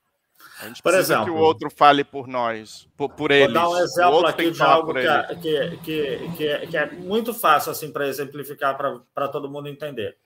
[0.60, 3.54] A gente por exemplo, que o outro fale por nós, por, por eles.
[3.54, 6.91] Vou dar um exemplo aqui de algo que é, que, que, que, é, que, é,
[6.91, 10.18] muito fácil assim para exemplificar para todo mundo entender.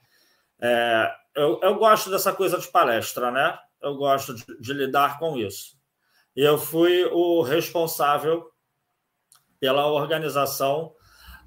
[0.59, 3.57] É, eu, eu gosto dessa coisa de palestra, né?
[3.81, 5.77] Eu gosto de, de lidar com isso.
[6.35, 8.51] E eu fui o responsável
[9.59, 10.93] pela organização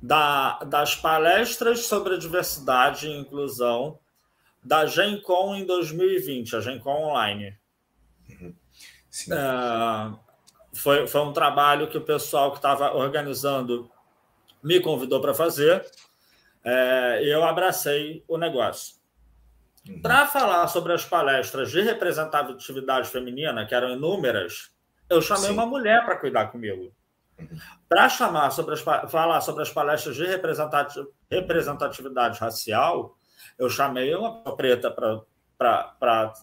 [0.02, 3.98] da, das palestras sobre diversidade e inclusão
[4.62, 7.58] da GenCon em 2020, a GenCon Online.
[9.30, 10.12] É,
[10.72, 13.90] foi, foi um trabalho que o pessoal que estava organizando
[14.62, 15.84] me convidou para fazer
[16.64, 18.96] é, e eu abracei o negócio.
[19.88, 20.00] Uhum.
[20.02, 24.70] Para falar sobre as palestras de representatividade feminina, que eram inúmeras,
[25.08, 25.52] eu chamei Sim.
[25.52, 26.92] uma mulher para cuidar comigo.
[27.38, 27.58] Uhum.
[27.88, 30.26] Para chamar sobre as, falar sobre as palestras de
[31.30, 33.16] representatividade racial,
[33.58, 36.34] eu chamei uma preta para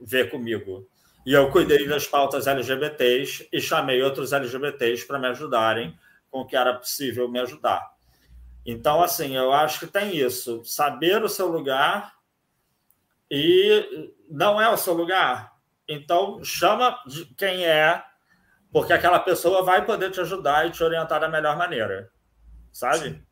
[0.00, 0.88] ver comigo.
[1.24, 5.98] E eu cuidei das pautas LGBTs e chamei outros LGBTs para me ajudarem
[6.30, 7.94] com o que era possível me ajudar.
[8.66, 10.64] Então, assim, eu acho que tem isso.
[10.64, 12.14] Saber o seu lugar
[13.30, 15.54] e não é o seu lugar.
[15.88, 18.02] Então, chama de quem é,
[18.72, 22.10] porque aquela pessoa vai poder te ajudar e te orientar da melhor maneira.
[22.72, 23.22] Sabe?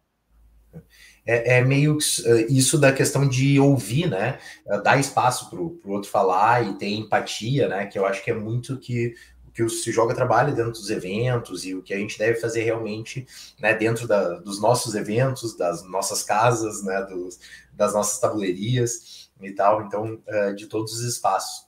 [1.24, 4.38] É, é, meio eh, isso da questão de ouvir, né?
[4.66, 7.86] Eh, dar espaço para o outro falar e ter empatia, né?
[7.86, 9.14] Que eu acho que é muito que
[9.52, 12.62] que o Se Joga trabalha dentro dos eventos e o que a gente deve fazer
[12.62, 13.26] realmente
[13.60, 17.38] né, dentro da, dos nossos eventos, das nossas casas, né, dos,
[17.72, 21.66] das nossas tabuleirias e tal, então, uh, de todos os espaços.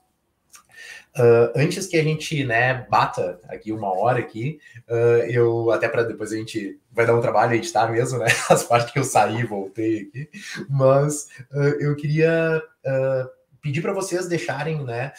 [1.17, 4.59] Uh, antes que a gente né, bata aqui uma hora aqui,
[4.89, 8.27] uh, eu até para depois a gente vai dar um trabalho editar mesmo, né?
[8.51, 10.29] As partes que eu saí e voltei aqui,
[10.69, 12.63] mas uh, eu queria
[13.63, 15.13] pedir para vocês deixarem né,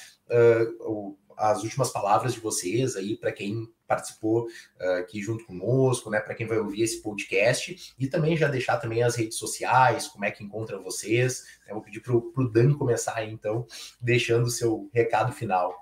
[0.82, 4.48] o, as últimas palavras de vocês aí para quem participou
[4.80, 8.78] uh, aqui junto conosco, né, para quem vai ouvir esse podcast e também já deixar
[8.78, 11.44] também as redes sociais, como é que encontra vocês.
[11.68, 13.66] Eu vou pedir para o Dani começar aí, então,
[14.02, 15.76] deixando o seu recado final.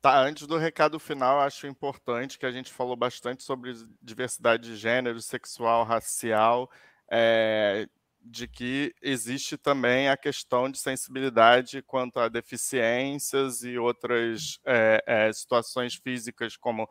[0.00, 3.72] Tá, antes do recado final, acho importante que a gente falou bastante sobre
[4.02, 6.68] diversidade de gênero, sexual, racial,
[7.08, 7.86] é,
[8.24, 15.32] de que existe também a questão de sensibilidade quanto a deficiências e outras é, é,
[15.32, 16.88] situações físicas como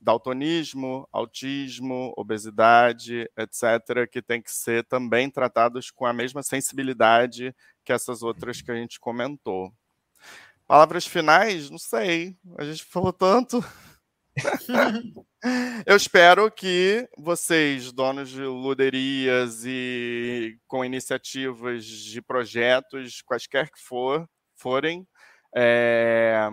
[0.00, 7.92] daltonismo, autismo, obesidade, etc., que tem que ser também tratados com a mesma sensibilidade que
[7.92, 9.72] essas outras que a gente comentou.
[10.66, 11.70] Palavras finais?
[11.70, 12.36] Não sei.
[12.58, 13.64] A gente falou tanto.
[15.86, 24.28] Eu espero que vocês, donos de luderias e com iniciativas de projetos, quaisquer que for,
[24.54, 25.06] forem,
[25.54, 26.48] é,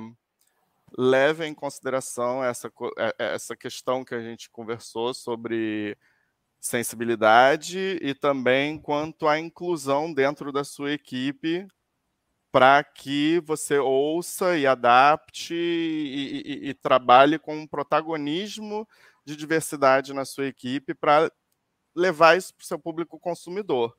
[0.98, 5.98] levem em consideração essa, é, essa questão que a gente conversou sobre
[6.60, 11.66] sensibilidade e também quanto à inclusão dentro da sua equipe
[12.52, 18.88] para que você ouça e adapte e, e, e, trabalhe com um protagonismo
[19.24, 21.32] de diversidade na sua equipe para
[21.96, 23.96] levar isso para o seu público consumidor.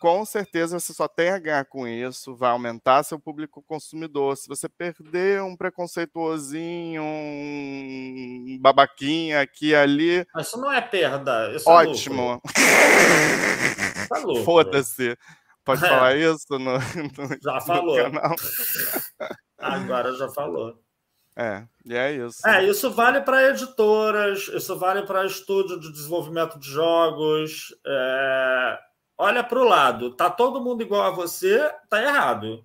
[0.00, 4.36] Com certeza você só tem a ganhar com isso, vai aumentar seu público consumidor.
[4.36, 10.24] Se você perder um preconceituosinho, um babaquinha aqui e ali.
[10.38, 11.52] Isso não é perda.
[11.52, 12.40] Isso é ótimo.
[12.46, 15.18] É Foda-se.
[15.68, 15.88] Pode é.
[15.90, 17.94] falar isso no, no Já falou.
[17.96, 18.34] canal?
[19.58, 20.82] Agora já falou.
[21.36, 22.48] É, e é isso.
[22.48, 27.76] É, isso vale para editoras, isso vale para estúdio de desenvolvimento de jogos.
[27.86, 28.78] É...
[29.18, 32.64] Olha para o lado, tá todo mundo igual a você, tá errado.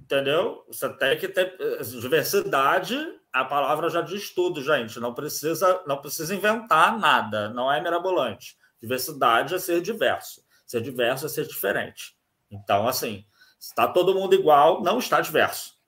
[0.00, 0.64] Entendeu?
[0.68, 1.58] Você tem que ter
[2.00, 2.96] diversidade.
[3.30, 4.98] A palavra já diz tudo, gente.
[4.98, 7.50] Não precisa, não precisa inventar nada.
[7.50, 8.56] Não é mirabolante.
[8.80, 10.45] Diversidade é ser diverso.
[10.66, 12.16] Ser diverso é ser diferente.
[12.50, 13.24] Então, assim,
[13.58, 15.78] está todo mundo igual, não está diverso.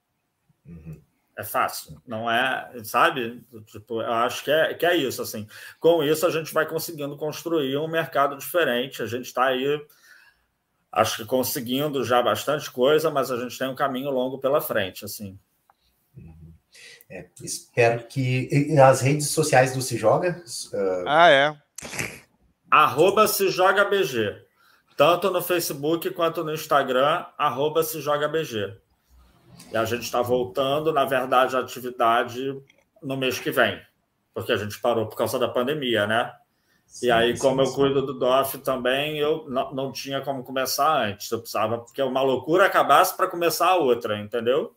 [0.64, 1.02] Uhum.
[1.36, 3.44] É fácil, não é, sabe?
[3.66, 5.46] Tipo, eu acho que é, que é isso, assim.
[5.78, 9.02] Com isso, a gente vai conseguindo construir um mercado diferente.
[9.02, 9.80] A gente está aí,
[10.90, 15.04] acho que conseguindo já bastante coisa, mas a gente tem um caminho longo pela frente,
[15.04, 15.38] assim.
[16.16, 16.52] Uhum.
[17.08, 20.42] É, espero que as redes sociais do Se Joga.
[20.72, 21.04] Uh...
[21.06, 21.56] Ah, é.
[22.68, 24.47] Arroba Se Joga BG
[24.98, 28.76] tanto no Facebook quanto no Instagram, arroba se joga BG.
[29.72, 32.60] E a gente está voltando, na verdade, a atividade
[33.00, 33.80] no mês que vem,
[34.34, 36.34] porque a gente parou por causa da pandemia, né?
[36.84, 40.42] Sim, e aí, como sim, eu cuido do DOF também, eu não, não tinha como
[40.42, 41.30] começar antes.
[41.30, 44.74] Eu precisava, porque uma loucura acabasse para começar a outra, entendeu?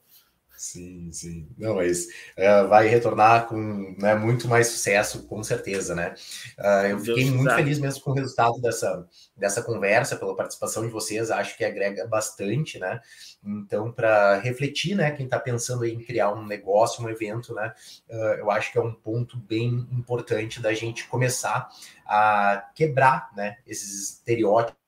[0.62, 1.50] Sim, sim.
[1.58, 2.06] Não, mas
[2.38, 6.14] uh, vai retornar com né, muito mais sucesso, com certeza, né?
[6.56, 10.86] Uh, eu fiquei Deus muito feliz mesmo com o resultado dessa, dessa conversa, pela participação
[10.86, 13.02] de vocês, acho que agrega bastante, né?
[13.44, 17.74] Então, para refletir, né, quem está pensando em criar um negócio, um evento, né,
[18.08, 21.70] uh, eu acho que é um ponto bem importante da gente começar
[22.06, 24.80] a quebrar, né, esses estereótipos.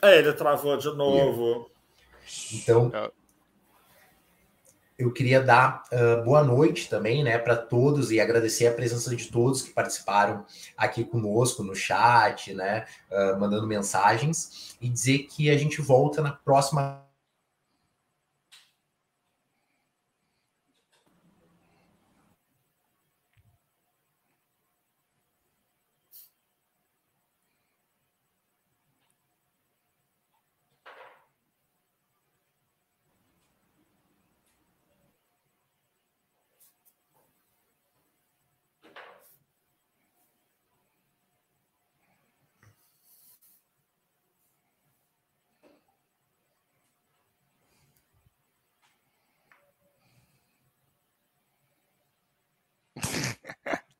[0.00, 1.73] É, ele travou de novo.
[2.52, 3.10] Então, é.
[4.98, 9.26] eu queria dar uh, boa noite também, né, para todos e agradecer a presença de
[9.30, 10.44] todos que participaram
[10.76, 16.32] aqui conosco no chat, né, uh, mandando mensagens e dizer que a gente volta na
[16.32, 17.03] próxima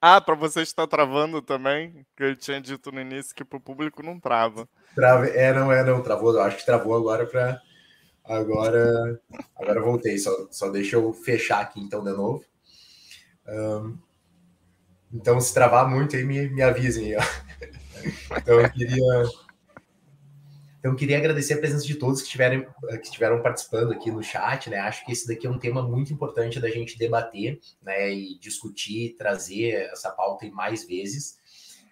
[0.07, 3.61] Ah, para você estar travando também, que eu tinha dito no início que para o
[3.61, 4.69] público não trava.
[4.95, 7.59] Trava, é, não é, não, travou, eu acho que travou agora para.
[8.23, 9.19] Agora,
[9.57, 12.45] agora voltei, só, só deixa eu fechar aqui então de novo.
[13.49, 13.97] Um,
[15.11, 17.15] então, se travar muito aí, me, me avisem.
[18.37, 19.25] Então, eu queria
[20.85, 22.63] então, queria agradecer a presença de todos que, tiveram,
[23.01, 24.81] que estiveram participando aqui no chat, né?
[24.81, 28.13] Acho que esse daqui é um tema muito importante da gente debater, né?
[28.13, 31.39] E discutir, trazer essa pauta mais vezes.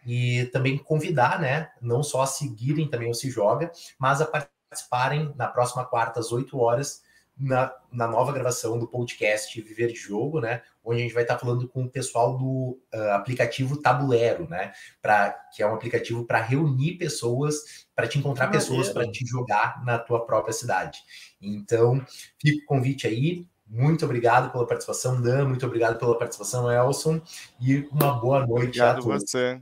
[0.05, 1.70] E também convidar, né?
[1.80, 6.30] Não só a seguirem também o Se Joga, mas a participarem na próxima quarta, às
[6.30, 7.03] 8 horas,
[7.43, 10.62] na, na nova gravação do podcast Viver de Jogo, né?
[10.84, 14.72] Onde a gente vai estar falando com o pessoal do uh, aplicativo Tabuleiro, né?
[15.01, 19.84] Pra, que é um aplicativo para reunir pessoas, para te encontrar pessoas para te jogar
[19.84, 21.01] na tua própria cidade.
[21.40, 22.05] Então,
[22.40, 23.47] fica o convite aí.
[23.66, 25.49] Muito obrigado pela participação, Dan.
[25.49, 27.20] Muito obrigado pela participação, Elson.
[27.61, 29.22] E uma boa noite obrigado a todos.
[29.22, 29.61] você.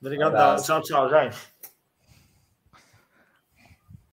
[0.00, 0.60] Obrigado.
[0.60, 1.53] Um tchau, tchau, gente.